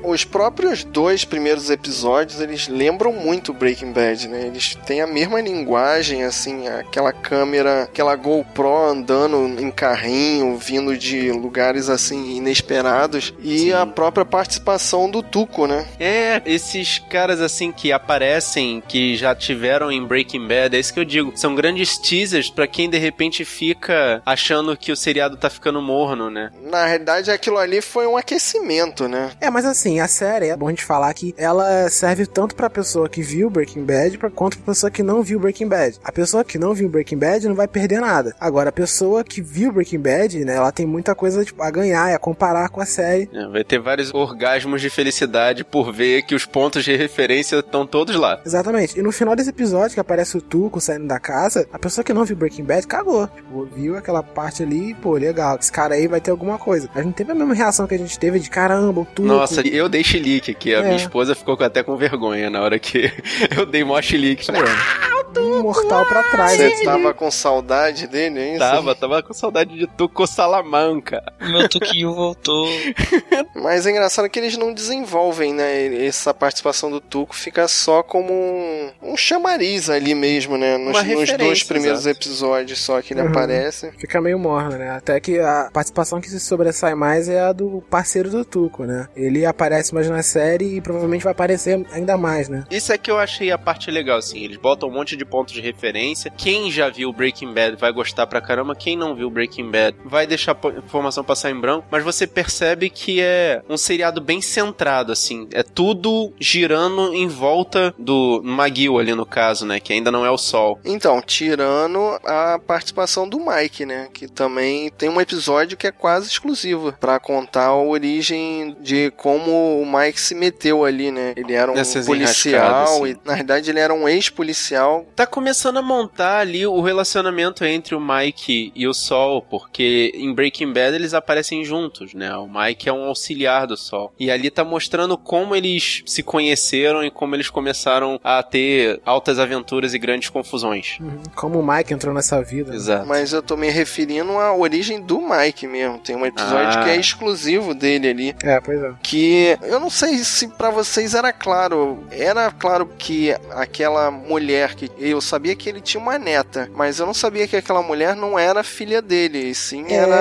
Os 0.02 0.22
próprios 0.22 0.84
dois 0.84 1.24
primeiros 1.24 1.70
episódios, 1.70 2.38
eles 2.38 2.68
lembram 2.68 3.10
muito 3.10 3.54
Breaking 3.54 3.90
Bad, 3.92 4.28
né? 4.28 4.46
Eles 4.46 4.74
têm 4.86 5.00
a 5.00 5.06
mesma 5.06 5.40
linguagem, 5.40 6.24
assim, 6.24 6.68
aquela 6.68 7.10
câmera, 7.10 7.84
aquela 7.84 8.14
GoPro 8.16 8.76
andando 8.76 9.58
em 9.58 9.70
carrinho, 9.70 10.58
vindo 10.58 10.96
de 10.96 11.32
lugares, 11.32 11.88
assim, 11.88 12.36
inesperados. 12.36 13.32
E 13.42 13.72
a 13.72 13.86
própria 13.86 14.26
participação 14.26 15.10
do 15.10 15.22
Tuco, 15.22 15.66
né? 15.66 15.86
É, 15.98 16.42
esses 16.44 16.98
caras 16.98 17.40
assim 17.40 17.72
que 17.72 17.92
aparecem, 17.92 18.82
que 18.86 19.16
já 19.16 19.34
tiveram 19.34 19.90
em 19.90 20.04
Breaking 20.04 20.46
Bad, 20.46 20.76
é 20.76 20.78
isso 20.78 20.92
que 20.92 21.00
eu 21.00 21.04
digo. 21.04 21.32
São 21.34 21.54
grandes 21.54 21.96
teasers 21.96 22.50
pra 22.50 22.66
quem 22.66 22.90
de 22.90 22.98
repente 22.98 23.42
fica 23.42 24.20
achando 24.26 24.76
que 24.76 24.92
o 24.92 24.96
seriado 24.96 25.38
tá 25.38 25.48
ficando 25.48 25.80
morno, 25.80 26.30
né? 26.30 26.50
Na 26.60 26.84
realidade, 26.84 27.30
aquilo 27.30 27.53
ali 27.58 27.80
foi 27.80 28.06
um 28.06 28.16
aquecimento, 28.16 29.08
né? 29.08 29.30
É, 29.40 29.50
mas 29.50 29.64
assim, 29.64 30.00
a 30.00 30.08
série, 30.08 30.48
é 30.48 30.56
bom 30.56 30.68
a 30.68 30.70
gente 30.70 30.84
falar 30.84 31.12
que 31.14 31.34
ela 31.36 31.88
serve 31.88 32.26
tanto 32.26 32.54
pra 32.54 32.70
pessoa 32.70 33.08
que 33.08 33.22
viu 33.22 33.50
Breaking 33.50 33.84
Bad 33.84 34.18
quanto 34.34 34.58
pra 34.58 34.72
pessoa 34.72 34.90
que 34.90 35.02
não 35.02 35.22
viu 35.22 35.38
Breaking 35.38 35.68
Bad. 35.68 35.98
A 36.04 36.12
pessoa 36.12 36.44
que 36.44 36.58
não 36.58 36.74
viu 36.74 36.88
Breaking 36.88 37.18
Bad 37.18 37.48
não 37.48 37.54
vai 37.54 37.68
perder 37.68 38.00
nada. 38.00 38.34
Agora, 38.40 38.68
a 38.68 38.72
pessoa 38.72 39.24
que 39.24 39.40
viu 39.40 39.72
Breaking 39.72 39.98
Bad, 39.98 40.44
né, 40.44 40.56
ela 40.56 40.72
tem 40.72 40.86
muita 40.86 41.14
coisa 41.14 41.44
tipo, 41.44 41.62
a 41.62 41.70
ganhar 41.70 42.10
e 42.10 42.14
a 42.14 42.18
comparar 42.18 42.68
com 42.68 42.80
a 42.80 42.86
série. 42.86 43.28
É, 43.32 43.46
vai 43.48 43.64
ter 43.64 43.78
vários 43.78 44.12
orgasmos 44.12 44.80
de 44.80 44.90
felicidade 44.90 45.64
por 45.64 45.92
ver 45.92 46.22
que 46.22 46.34
os 46.34 46.46
pontos 46.46 46.84
de 46.84 46.96
referência 46.96 47.56
estão 47.56 47.86
todos 47.86 48.16
lá. 48.16 48.40
Exatamente. 48.44 48.98
E 48.98 49.02
no 49.02 49.12
final 49.12 49.36
desse 49.36 49.50
episódio 49.50 49.94
que 49.94 50.00
aparece 50.00 50.36
o 50.36 50.40
Tuco 50.40 50.80
saindo 50.80 51.06
da 51.06 51.18
casa, 51.18 51.66
a 51.72 51.78
pessoa 51.78 52.04
que 52.04 52.12
não 52.12 52.24
viu 52.24 52.36
Breaking 52.36 52.64
Bad 52.64 52.86
cagou. 52.86 53.26
Tipo, 53.28 53.64
viu 53.66 53.96
aquela 53.96 54.22
parte 54.22 54.62
ali, 54.62 54.94
pô, 54.94 55.12
legal. 55.14 55.58
Esse 55.60 55.70
cara 55.70 55.94
aí 55.94 56.06
vai 56.06 56.20
ter 56.20 56.30
alguma 56.30 56.58
coisa. 56.58 56.88
A 56.94 56.98
gente 56.98 57.06
não 57.06 57.12
teve 57.12 57.33
a 57.34 57.38
mesma 57.38 57.54
reação 57.54 57.86
que 57.86 57.94
a 57.94 57.98
gente 57.98 58.18
teve 58.18 58.38
de 58.38 58.48
caramba, 58.50 59.00
o 59.00 59.04
Tuco. 59.04 59.26
Nossa, 59.28 59.66
eu 59.66 59.88
dei 59.88 60.02
chilique 60.04 60.50
aqui. 60.52 60.74
A 60.74 60.78
É. 60.78 60.82
minha 60.82 60.96
esposa 60.96 61.34
ficou 61.34 61.56
até 61.60 61.82
com 61.82 61.96
vergonha 61.96 62.48
na 62.50 62.60
hora 62.62 62.78
que 62.78 63.12
eu 63.56 63.66
dei 63.66 63.84
mó 63.84 64.00
chilique. 64.00 64.44
Falei, 64.44 64.62
ah, 64.62 65.13
um 65.40 65.62
mortal 65.62 66.04
pra 66.06 66.22
trás. 66.24 66.56
Você 66.56 66.84
tava 66.84 67.12
com 67.14 67.30
saudade 67.30 68.06
dele, 68.06 68.38
é 68.40 68.50
isso? 68.50 68.58
tava, 68.58 68.94
tava 68.94 69.22
com 69.22 69.32
saudade 69.32 69.76
de 69.76 69.86
Tuco 69.86 70.26
Salamanca. 70.26 71.22
Meu 71.40 71.68
Tukio 71.68 72.14
voltou. 72.14 72.66
Mas 73.54 73.86
é 73.86 73.90
engraçado 73.90 74.28
que 74.28 74.38
eles 74.38 74.56
não 74.56 74.72
desenvolvem, 74.72 75.52
né? 75.54 76.04
Essa 76.06 76.32
participação 76.34 76.90
do 76.90 77.00
Tuco 77.00 77.34
fica 77.34 77.66
só 77.68 78.02
como 78.02 78.32
um, 78.32 78.90
um 79.02 79.16
chamariz 79.16 79.88
ali 79.90 80.14
mesmo, 80.14 80.56
né? 80.56 80.76
Nos, 80.76 81.02
nos 81.02 81.32
dois 81.36 81.62
primeiros 81.62 82.00
exato. 82.06 82.16
episódios 82.18 82.80
só 82.80 83.00
que 83.00 83.12
ele 83.14 83.22
Uhum. 83.22 83.28
aparece. 83.28 83.90
Fica 83.98 84.20
meio 84.20 84.38
morno, 84.38 84.76
né? 84.76 84.90
Até 84.90 85.18
que 85.20 85.38
a 85.38 85.70
participação 85.72 86.20
que 86.20 86.28
se 86.28 86.38
sobressai 86.40 86.94
mais 86.94 87.28
é 87.28 87.40
a 87.40 87.52
do 87.52 87.82
parceiro 87.88 88.28
do 88.28 88.44
Tuco, 88.44 88.84
né? 88.84 89.08
Ele 89.16 89.46
aparece 89.46 89.94
mais 89.94 90.08
na 90.10 90.22
série 90.22 90.76
e 90.76 90.80
provavelmente 90.80 91.22
vai 91.24 91.32
aparecer 91.32 91.86
ainda 91.92 92.16
mais, 92.16 92.48
né? 92.48 92.64
Isso 92.70 92.92
é 92.92 92.98
que 92.98 93.10
eu 93.10 93.18
achei 93.18 93.50
a 93.50 93.56
parte 93.58 93.90
legal, 93.90 94.18
assim. 94.18 94.44
Eles 94.44 94.56
botam 94.58 94.88
um 94.88 94.92
monte 94.92 95.16
de 95.16 95.23
pontos 95.24 95.54
de 95.54 95.60
referência. 95.60 96.32
Quem 96.36 96.70
já 96.70 96.88
viu 96.88 97.12
Breaking 97.12 97.52
Bad 97.52 97.76
vai 97.76 97.92
gostar 97.92 98.26
pra 98.26 98.40
caramba. 98.40 98.74
Quem 98.74 98.96
não 98.96 99.14
viu 99.14 99.30
Breaking 99.30 99.70
Bad 99.70 99.96
vai 100.04 100.26
deixar 100.26 100.56
a 100.62 100.78
informação 100.78 101.24
passar 101.24 101.50
em 101.50 101.58
branco. 101.60 101.86
Mas 101.90 102.04
você 102.04 102.26
percebe 102.26 102.90
que 102.90 103.20
é 103.20 103.62
um 103.68 103.76
seriado 103.76 104.20
bem 104.20 104.40
centrado, 104.40 105.12
assim. 105.12 105.48
É 105.52 105.62
tudo 105.62 106.32
girando 106.38 107.14
em 107.14 107.26
volta 107.28 107.94
do 107.98 108.42
McGill 108.44 108.98
ali 108.98 109.14
no 109.14 109.26
caso, 109.26 109.66
né? 109.66 109.80
Que 109.80 109.92
ainda 109.92 110.10
não 110.10 110.24
é 110.24 110.30
o 110.30 110.38
Sol. 110.38 110.78
Então, 110.84 111.20
tirando 111.20 111.98
a 112.24 112.58
participação 112.58 113.28
do 113.28 113.38
Mike, 113.38 113.86
né? 113.86 114.08
Que 114.12 114.28
também 114.28 114.90
tem 114.90 115.08
um 115.08 115.20
episódio 115.20 115.76
que 115.76 115.86
é 115.86 115.92
quase 115.92 116.28
exclusivo 116.28 116.92
pra 116.92 117.18
contar 117.18 117.66
a 117.66 117.76
origem 117.76 118.76
de 118.80 119.10
como 119.16 119.80
o 119.80 119.86
Mike 119.86 120.20
se 120.20 120.34
meteu 120.34 120.84
ali, 120.84 121.10
né? 121.10 121.32
Ele 121.36 121.52
era 121.52 121.70
um 121.70 121.74
policial 122.06 123.04
assim. 123.04 123.06
e 123.10 123.16
na 123.24 123.34
verdade 123.34 123.70
ele 123.70 123.78
era 123.78 123.92
um 123.92 124.08
ex-policial. 124.08 125.06
Tá 125.14 125.26
começando 125.26 125.76
a 125.78 125.82
montar 125.82 126.38
ali 126.38 126.66
o 126.66 126.80
relacionamento 126.80 127.64
entre 127.64 127.94
o 127.94 128.00
Mike 128.00 128.72
e 128.74 128.86
o 128.88 128.92
Sol, 128.92 129.40
porque 129.42 130.10
em 130.14 130.34
Breaking 130.34 130.72
Bad 130.72 130.94
eles 130.96 131.14
aparecem 131.14 131.64
juntos, 131.64 132.14
né? 132.14 132.34
O 132.36 132.48
Mike 132.48 132.88
é 132.88 132.92
um 132.92 133.04
auxiliar 133.04 133.66
do 133.66 133.76
Sol. 133.76 134.12
E 134.18 134.28
ali 134.30 134.50
tá 134.50 134.64
mostrando 134.64 135.16
como 135.16 135.54
eles 135.54 136.02
se 136.04 136.20
conheceram 136.22 137.04
e 137.04 137.10
como 137.12 137.36
eles 137.36 137.48
começaram 137.48 138.18
a 138.24 138.42
ter 138.42 139.00
altas 139.06 139.38
aventuras 139.38 139.94
e 139.94 139.98
grandes 140.00 140.28
confusões. 140.30 140.98
Como 141.36 141.60
o 141.60 141.66
Mike 141.66 141.94
entrou 141.94 142.12
nessa 142.12 142.42
vida. 142.42 142.70
né? 142.70 142.76
Exato. 142.76 143.06
Mas 143.06 143.32
eu 143.32 143.40
tô 143.42 143.56
me 143.56 143.68
referindo 143.70 144.32
à 144.38 144.52
origem 144.54 145.00
do 145.00 145.20
Mike 145.20 145.68
mesmo. 145.68 145.98
Tem 146.00 146.16
um 146.16 146.26
episódio 146.26 146.80
Ah. 146.80 146.84
que 146.84 146.90
é 146.90 146.96
exclusivo 146.96 147.72
dele 147.72 148.08
ali. 148.08 148.36
É, 148.42 148.60
pois 148.60 148.82
é. 148.82 148.92
que 149.00 149.56
eu 149.62 149.78
não 149.78 149.90
sei 149.90 150.18
se 150.24 150.48
pra 150.48 150.70
vocês 150.70 151.14
era 151.14 151.32
claro. 151.32 152.02
Era 152.10 152.50
claro 152.50 152.90
que 152.98 153.30
aquela 153.52 154.10
mulher 154.10 154.74
que 154.74 154.90
eu 155.10 155.20
sabia 155.20 155.54
que 155.54 155.68
ele 155.68 155.80
tinha 155.80 156.00
uma 156.02 156.18
neta, 156.18 156.70
mas 156.74 156.98
eu 156.98 157.06
não 157.06 157.14
sabia 157.14 157.46
que 157.46 157.56
aquela 157.56 157.82
mulher 157.82 158.14
não 158.16 158.38
era 158.38 158.62
filha 158.62 159.00
dele, 159.02 159.38
e 159.50 159.54
sim 159.54 159.84
É, 159.88 159.94
era 159.94 160.14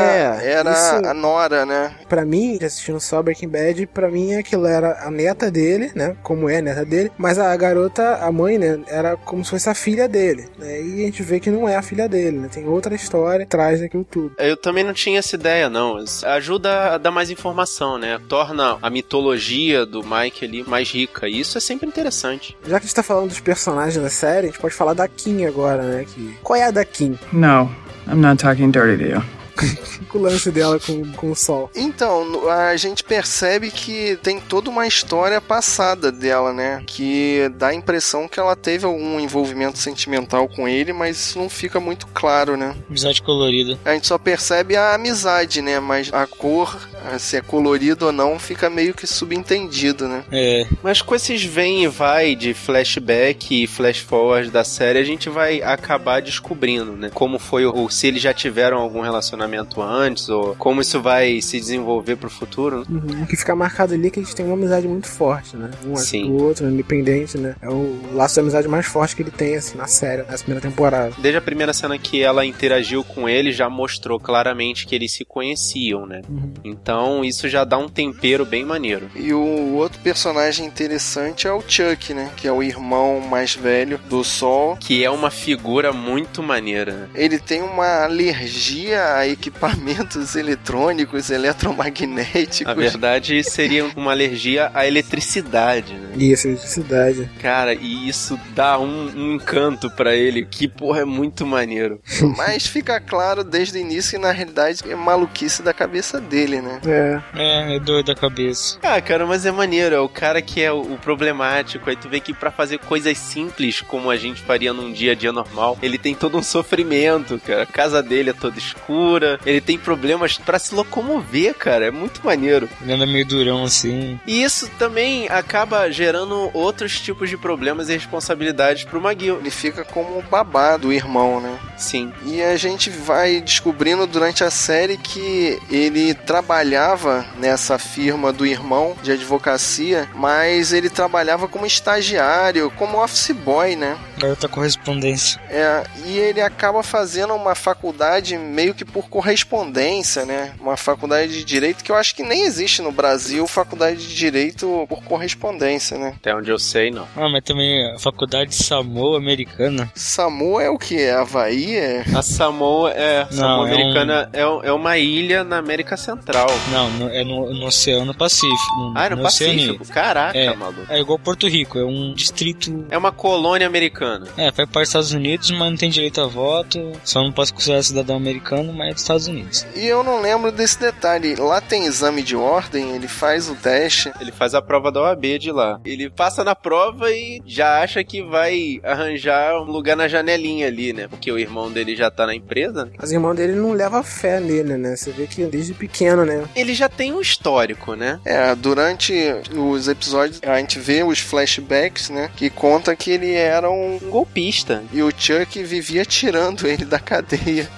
era 0.44 0.72
isso- 0.72 1.06
a 1.10 1.14
nora, 1.14 1.66
né? 1.66 1.96
Pra 2.10 2.26
mim, 2.26 2.58
assistindo 2.64 3.00
só 3.00 3.22
Breaking 3.22 3.48
Bad, 3.50 3.88
pra 3.88 4.10
mim 4.10 4.36
aquilo 4.36 4.66
era 4.66 5.06
a 5.06 5.12
neta 5.12 5.50
dele, 5.50 5.92
né? 5.96 6.16
Como 6.24 6.50
é 6.50 6.58
a 6.58 6.62
neta 6.62 6.86
dele. 6.86 7.12
Mas 7.18 7.38
a 7.40 7.56
garota, 7.56 8.16
a 8.18 8.32
mãe, 8.32 8.58
né? 8.58 8.80
Era 8.88 9.16
como 9.16 9.44
se 9.44 9.52
fosse 9.52 9.70
a 9.70 9.74
filha 9.76 10.08
dele. 10.08 10.48
Né? 10.58 10.82
E 10.82 11.04
a 11.04 11.06
gente 11.06 11.24
vê 11.24 11.40
que 11.40 11.50
não 11.50 11.68
é 11.68 11.76
a 11.76 11.82
filha 11.82 12.08
dele, 12.08 12.38
né? 12.40 12.50
Tem 12.52 12.68
outra 12.68 12.94
história 12.96 13.44
atrás 13.44 13.80
daquilo 13.82 14.04
tudo. 14.04 14.36
Eu 14.38 14.58
também 14.58 14.84
não 14.84 14.94
tinha 14.94 15.20
essa 15.20 15.36
ideia, 15.36 15.70
não. 15.70 16.00
Isso 16.04 16.26
Ajuda 16.26 16.94
a 16.94 16.98
dar 16.98 17.12
mais 17.12 17.30
informação, 17.30 17.98
né? 17.98 18.20
Torna 18.28 18.78
a 18.82 18.90
mitologia 18.90 19.86
do 19.86 20.04
Mike 20.04 20.46
ali 20.46 20.64
mais 20.68 20.90
rica. 20.92 21.28
E 21.28 21.40
isso 21.40 21.58
é 21.58 21.62
sempre 21.62 21.88
interessante. 21.88 22.58
Já 22.64 22.80
que 22.80 22.86
a 22.86 22.88
gente 22.88 22.96
tá 22.96 23.04
falando 23.04 23.30
dos 23.30 23.40
personagens 23.40 24.02
da 24.02 24.10
série, 24.10 24.48
a 24.48 24.50
gente 24.52 24.60
pode 24.60 24.73
falar 24.74 24.94
da 24.94 25.08
Kim 25.08 25.46
agora, 25.46 25.84
né? 25.84 26.06
Que... 26.06 26.38
Qual 26.42 26.58
é 26.58 26.64
a 26.64 26.72
da 26.72 26.84
Kim? 26.84 27.18
No, 27.32 27.70
I'm 28.08 28.22
not 28.22 28.38
talking 28.38 28.72
dirty 28.72 29.04
to 29.04 29.10
you. 29.10 29.24
O 30.14 30.20
lance 30.20 30.52
dela 30.52 30.80
com, 30.80 31.12
com 31.14 31.32
o 31.32 31.36
sol. 31.36 31.72
Então, 31.76 32.48
a 32.48 32.78
gente 32.78 33.04
percebe 33.04 33.72
que 33.72 34.16
tem 34.22 34.40
toda 34.40 34.70
uma 34.70 34.86
história 34.86 35.42
passada 35.42 36.12
dela, 36.12 36.54
né? 36.54 36.84
Que 36.86 37.50
dá 37.56 37.70
a 37.70 37.74
impressão 37.74 38.28
que 38.28 38.40
ela 38.40 38.56
teve 38.56 38.86
algum 38.86 39.20
envolvimento 39.20 39.80
sentimental 39.80 40.48
com 40.48 40.68
ele, 40.68 40.94
mas 40.94 41.18
isso 41.18 41.40
não 41.40 41.50
fica 41.50 41.80
muito 41.80 42.06
claro, 42.14 42.56
né? 42.56 42.76
Amizade 42.88 43.24
colorida. 43.24 43.80
A 43.84 43.94
gente 43.94 44.06
só 44.06 44.20
percebe 44.20 44.76
a 44.76 44.94
amizade, 44.94 45.64
né? 45.64 45.80
Mas 45.80 46.14
a 46.14 46.28
cor, 46.28 46.80
se 47.18 47.38
é 47.38 47.42
colorido 47.42 48.06
ou 48.06 48.12
não, 48.12 48.38
fica 48.38 48.70
meio 48.70 48.94
que 48.94 49.08
subentendido, 49.08 50.08
né? 50.08 50.24
É. 50.32 50.68
Mas 50.84 51.02
com 51.02 51.16
esses 51.16 51.44
vem 51.44 51.86
e 51.86 51.88
vai 51.88 52.36
de 52.36 52.54
flashback 52.54 53.64
e 53.64 53.66
flash 53.66 53.98
forward 53.98 54.52
da 54.52 54.64
série, 54.64 55.00
a 55.00 55.04
gente 55.04 55.28
vai 55.28 55.62
acabar 55.64 56.22
descobrindo, 56.22 56.92
né? 56.92 57.10
Como 57.12 57.40
foi, 57.40 57.66
ou 57.66 57.90
se 57.90 58.06
eles 58.06 58.22
já 58.22 58.34
tiveram 58.34 58.78
algum 58.78 59.02
relacionamento 59.02 59.43
antes, 59.82 60.30
ou 60.30 60.56
como 60.56 60.82
isso 60.82 61.02
vai 61.02 61.42
se 61.42 61.60
desenvolver 61.60 62.16
pro 62.16 62.30
futuro. 62.30 62.80
né? 62.80 62.86
Uhum. 62.90 63.24
O 63.24 63.28
que 63.28 63.36
fica 63.36 63.56
marcado 63.56 63.94
ali 63.94 64.08
é 64.08 64.10
que 64.10 64.20
eles 64.20 64.34
têm 64.34 64.46
uma 64.46 64.56
amizade 64.56 64.88
muito 64.88 65.08
forte, 65.08 65.56
né? 65.56 65.70
Um 65.86 65.96
Sim. 65.96 66.28
do 66.28 66.44
outro, 66.44 66.70
independente, 66.70 67.38
né? 67.38 67.56
É 67.62 67.70
o 67.70 68.00
laço 68.14 68.36
de 68.36 68.40
amizade 68.42 68.68
mais 68.68 68.86
forte 68.86 69.16
que 69.16 69.22
ele 69.22 69.32
tem, 69.32 69.56
assim, 69.56 69.78
na 69.78 69.88
série, 69.88 70.24
nessa 70.24 70.44
primeira 70.44 70.62
temporada. 70.62 71.14
Desde 71.18 71.38
a 71.38 71.42
primeira 71.42 71.74
cena 71.74 71.98
que 71.98 72.22
ela 72.22 72.46
interagiu 72.46 73.04
com 73.04 73.28
ele, 73.28 73.52
já 73.52 73.70
mostrou 73.70 74.20
claramente 74.20 74.86
que 74.86 74.96
eles 74.96 75.12
se 75.14 75.26
conheciam, 75.26 76.06
né? 76.06 76.22
Uhum. 76.30 76.54
Então 76.64 77.24
isso 77.24 77.48
já 77.50 77.64
dá 77.64 77.78
um 77.78 77.90
tempero 77.90 78.46
bem 78.46 78.66
maneiro. 78.66 79.10
E 79.16 79.34
o 79.34 79.74
outro 79.76 80.00
personagem 80.02 80.66
interessante 80.66 81.48
é 81.48 81.52
o 81.52 81.62
Chuck, 81.68 82.14
né? 82.14 82.32
Que 82.36 82.48
é 82.48 82.52
o 82.52 82.62
irmão 82.64 83.20
mais 83.20 83.56
velho 83.56 84.00
do 84.10 84.24
Sol. 84.24 84.78
Que 84.78 85.04
é 85.04 85.10
uma 85.10 85.30
figura 85.32 85.92
muito 85.94 86.42
maneira. 86.44 86.92
né? 86.94 87.10
Ele 87.16 87.40
tem 87.40 87.62
uma 87.62 88.04
alergia 88.04 89.16
a 89.16 89.28
equipamentos 89.34 90.36
eletrônicos, 90.36 91.30
eletromagnéticos. 91.30 92.66
Na 92.66 92.74
verdade, 92.74 93.44
seria 93.44 93.86
uma 93.96 94.12
alergia 94.12 94.72
à 94.74 94.88
eletricidade, 94.88 95.94
né? 95.94 96.14
Isso, 96.16 96.48
eletricidade. 96.48 97.30
Cara, 97.42 97.74
e 97.74 98.08
isso 98.08 98.40
dá 98.56 98.80
um, 98.80 99.12
um 99.16 99.34
encanto 99.36 99.90
pra 99.92 100.16
ele 100.16 100.46
que, 100.46 100.68
porra, 100.68 101.02
é 101.02 101.06
muito 101.06 101.46
maneiro. 101.46 102.02
Mas 102.38 102.66
fica 102.68 103.00
claro 103.00 103.44
desde 103.44 103.78
o 103.78 103.82
início 103.82 104.12
que 104.12 104.18
na 104.18 104.32
realidade 104.32 104.82
é 104.90 104.96
maluquice 104.96 105.62
da 105.62 105.74
cabeça 105.74 106.20
dele, 106.20 106.62
né? 106.62 106.80
É. 106.86 107.22
É, 107.36 107.76
é 107.76 107.80
doido 107.80 108.12
a 108.12 108.16
cabeça. 108.16 108.78
Ah, 108.82 109.00
cara, 109.02 109.26
mas 109.26 109.46
é 109.46 109.52
maneiro. 109.52 109.96
É 109.96 110.00
o 110.00 110.10
cara 110.10 110.42
que 110.42 110.62
é 110.62 110.72
o, 110.72 110.82
o 110.82 110.98
problemático. 110.98 111.90
Aí 111.90 111.96
tu 111.96 112.08
vê 112.10 112.20
que 112.20 112.34
pra 112.34 112.52
fazer 112.52 112.80
coisas 112.80 113.18
simples, 113.18 113.82
como 113.82 114.10
a 114.10 114.18
gente 114.18 114.42
faria 114.42 114.74
num 114.74 114.92
dia 114.92 115.14
a 115.14 115.16
dia 115.16 115.32
normal, 115.32 115.78
ele 115.82 115.98
tem 115.98 116.14
todo 116.14 116.38
um 116.38 116.44
sofrimento, 116.44 117.40
cara. 117.46 117.64
A 117.64 117.66
casa 117.66 118.02
dele 118.04 118.30
é 118.30 118.34
toda 118.34 118.58
escura. 118.58 119.23
Ele 119.46 119.62
tem 119.62 119.78
problemas 119.78 120.38
pra 120.38 120.60
se 120.60 120.74
locomover, 120.74 121.54
cara. 121.56 121.86
É 121.86 121.92
muito 121.92 122.26
maneiro. 122.26 122.70
Ele 122.82 122.94
anda 122.94 123.06
meio 123.06 123.26
durão 123.26 123.64
assim. 123.64 124.20
E 124.26 124.44
isso 124.44 124.70
também 124.78 125.28
acaba 125.30 125.90
gerando 125.92 126.50
outros 126.54 127.00
tipos 127.00 127.30
de 127.30 127.38
problemas 127.38 127.90
e 127.90 127.94
responsabilidades 127.94 128.84
pro 128.84 129.00
McGill. 129.00 129.40
Ele 129.40 129.50
fica 129.52 129.84
como 129.84 130.20
o 130.20 130.24
babá 130.24 130.78
do 130.78 130.92
irmão, 130.92 131.40
né? 131.40 131.58
Sim. 131.78 132.12
E 132.26 132.42
a 132.42 132.56
gente 132.56 132.90
vai 132.90 133.42
descobrindo 133.42 134.06
durante 134.08 134.44
a 134.44 134.52
série 134.52 134.98
que 134.98 135.60
ele 135.70 136.14
trabalhava 136.14 137.26
nessa 137.38 137.78
firma 137.78 138.32
do 138.32 138.46
irmão 138.46 138.96
de 139.02 139.12
advocacia, 139.12 140.08
mas 140.14 140.72
ele 140.74 140.90
trabalhava 140.90 141.48
como 141.48 141.66
estagiário, 141.66 142.72
como 142.72 143.02
office 143.04 143.32
boy, 143.32 143.76
né? 143.76 143.98
Garota 144.18 144.48
correspondência. 144.48 145.42
É, 145.50 145.84
e 146.06 146.18
ele 146.18 146.42
acaba 146.42 146.84
fazendo 146.84 147.34
uma 147.34 147.56
faculdade 147.56 148.38
meio 148.38 148.74
que 148.74 148.86
por 148.86 149.10
correspondência, 149.14 150.26
né? 150.26 150.54
Uma 150.60 150.76
faculdade 150.78 151.32
de 151.32 151.44
direito 151.44 151.84
que 151.84 151.92
eu 151.92 151.96
acho 151.96 152.16
que 152.16 152.24
nem 152.24 152.42
existe 152.44 152.82
no 152.82 152.92
Brasil, 152.92 153.46
faculdade 153.48 153.98
de 154.08 154.16
direito 154.16 154.86
por 154.90 155.04
correspondência, 155.04 155.98
né? 155.98 156.14
Até 156.18 156.36
onde 156.36 156.50
eu 156.50 156.58
sei, 156.58 156.90
não. 156.92 157.08
Ah, 157.16 157.30
mas 157.30 157.44
também 157.44 157.94
a 157.94 158.00
faculdade 158.00 158.56
Samoa 158.56 159.18
americana. 159.18 159.92
Samoa 159.96 160.64
é 160.64 160.70
o 160.70 160.78
que? 160.78 161.00
É 161.00 161.14
Havaí? 161.14 161.76
É... 161.76 162.04
A 162.16 162.22
Samoa 162.22 162.92
é. 162.92 163.26
Não, 163.32 163.38
Samoa 163.38 163.70
é 163.70 163.74
americana 163.74 164.30
é, 164.34 164.48
um- 164.48 164.64
é 164.64 164.72
uma 164.72 164.98
ilha 164.98 165.44
na 165.44 165.58
América 165.58 165.96
Central. 165.98 166.48
Não, 166.72 166.90
no- 166.92 167.10
é 167.10 167.24
no, 167.24 167.54
no 167.54 167.66
Oceano 167.68 168.14
Pacífico. 168.14 168.76
No, 168.78 168.94
Ah, 168.98 169.06
é 169.06 169.10
no, 169.10 169.18
no 169.18 169.24
Pacífico. 169.24 169.54
Oceania. 169.84 169.94
Caraca, 169.94 170.38
É. 170.38 170.56
maluco. 170.56 170.86
É 170.90 171.00
igual 171.00 171.20
Porto 171.20 171.48
Rico, 171.48 171.78
é 171.78 171.86
um 171.86 172.14
distrito. 172.14 172.86
É 172.90 172.98
uma 172.98 173.12
colônia 173.12 173.68
americana. 173.68 174.28
É, 174.38 174.52
faz 174.52 174.68
parte 174.70 174.84
dos 174.86 174.90
Estados 174.90 175.12
Unidos, 175.14 175.52
mas 175.52 175.70
não 175.70 175.78
tem 175.78 175.90
direito 175.90 176.22
a 176.22 176.26
voto. 176.28 176.92
Só 177.04 177.22
não 177.22 177.32
pode 177.32 177.48
se 177.50 177.54
considerar 177.54 177.84
cidadão 177.84 178.16
americano, 178.16 178.72
mas 178.74 178.90
é 178.90 178.94
Estados 179.04 179.28
Unidos. 179.28 179.66
E 179.76 179.86
eu 179.86 180.04
não 180.04 180.22
lembro 180.22 180.52
desse 180.52 180.80
detalhe. 180.80 181.36
Lá 181.36 181.62
tem 181.62 181.86
exame 181.86 182.22
de 182.24 182.36
ordem, 182.36 182.96
ele 182.96 183.08
faz 183.08 183.50
o 183.50 183.56
teste. 183.56 184.12
Ele 184.20 184.32
faz 184.32 184.54
a 184.56 184.62
prova 184.62 184.92
da 184.92 185.02
OAB 185.02 185.38
de 185.40 185.52
lá. 185.52 185.80
Ele 185.86 186.10
passa 186.10 186.44
na 186.44 186.56
prova 186.56 187.12
e 187.12 187.42
já 187.46 187.82
acha 187.82 188.04
que 188.04 188.22
vai 188.22 188.80
arranjar 188.84 189.62
um 189.62 189.66
lugar 189.66 189.96
na 189.96 190.08
janelinha 190.08 190.68
ali, 190.68 190.94
né? 190.94 191.08
Porque 191.08 191.32
o 191.32 191.38
irmão 191.38 191.72
dele 191.72 191.96
já 191.96 192.10
tá 192.10 192.26
na 192.26 192.34
empresa. 192.36 192.86
né? 192.86 192.92
As 192.98 193.12
irmãs 193.12 193.36
dele 193.36 193.54
não 193.54 193.72
levam 193.74 194.04
fé 194.04 194.40
nele, 194.40 194.78
né? 194.78 194.96
Você 194.96 195.12
vê 195.12 195.28
que 195.28 195.44
desde 195.46 195.74
pequeno, 195.74 196.26
né? 196.26 196.44
Ele 196.56 196.74
já 196.74 196.88
tem 196.90 197.14
um 197.14 197.22
histórico, 197.22 197.96
né? 197.96 198.20
É, 198.26 198.56
durante 198.56 199.14
os 199.56 199.88
episódios 199.88 200.40
a 200.44 200.58
gente 200.58 200.80
vê 200.80 201.04
os 201.04 201.20
flashbacks, 201.20 202.10
né? 202.10 202.30
Que 202.36 202.50
conta 202.50 202.96
que 202.96 203.12
ele 203.12 203.34
era 203.34 203.70
um 203.70 203.84
Um 203.84 204.00
golpista. 204.10 204.84
E 204.94 205.02
o 205.04 205.12
Chuck 205.16 205.62
vivia 205.64 206.06
tirando 206.06 206.66
ele 206.66 206.86
da 206.86 207.00
cadeia. 207.00 207.70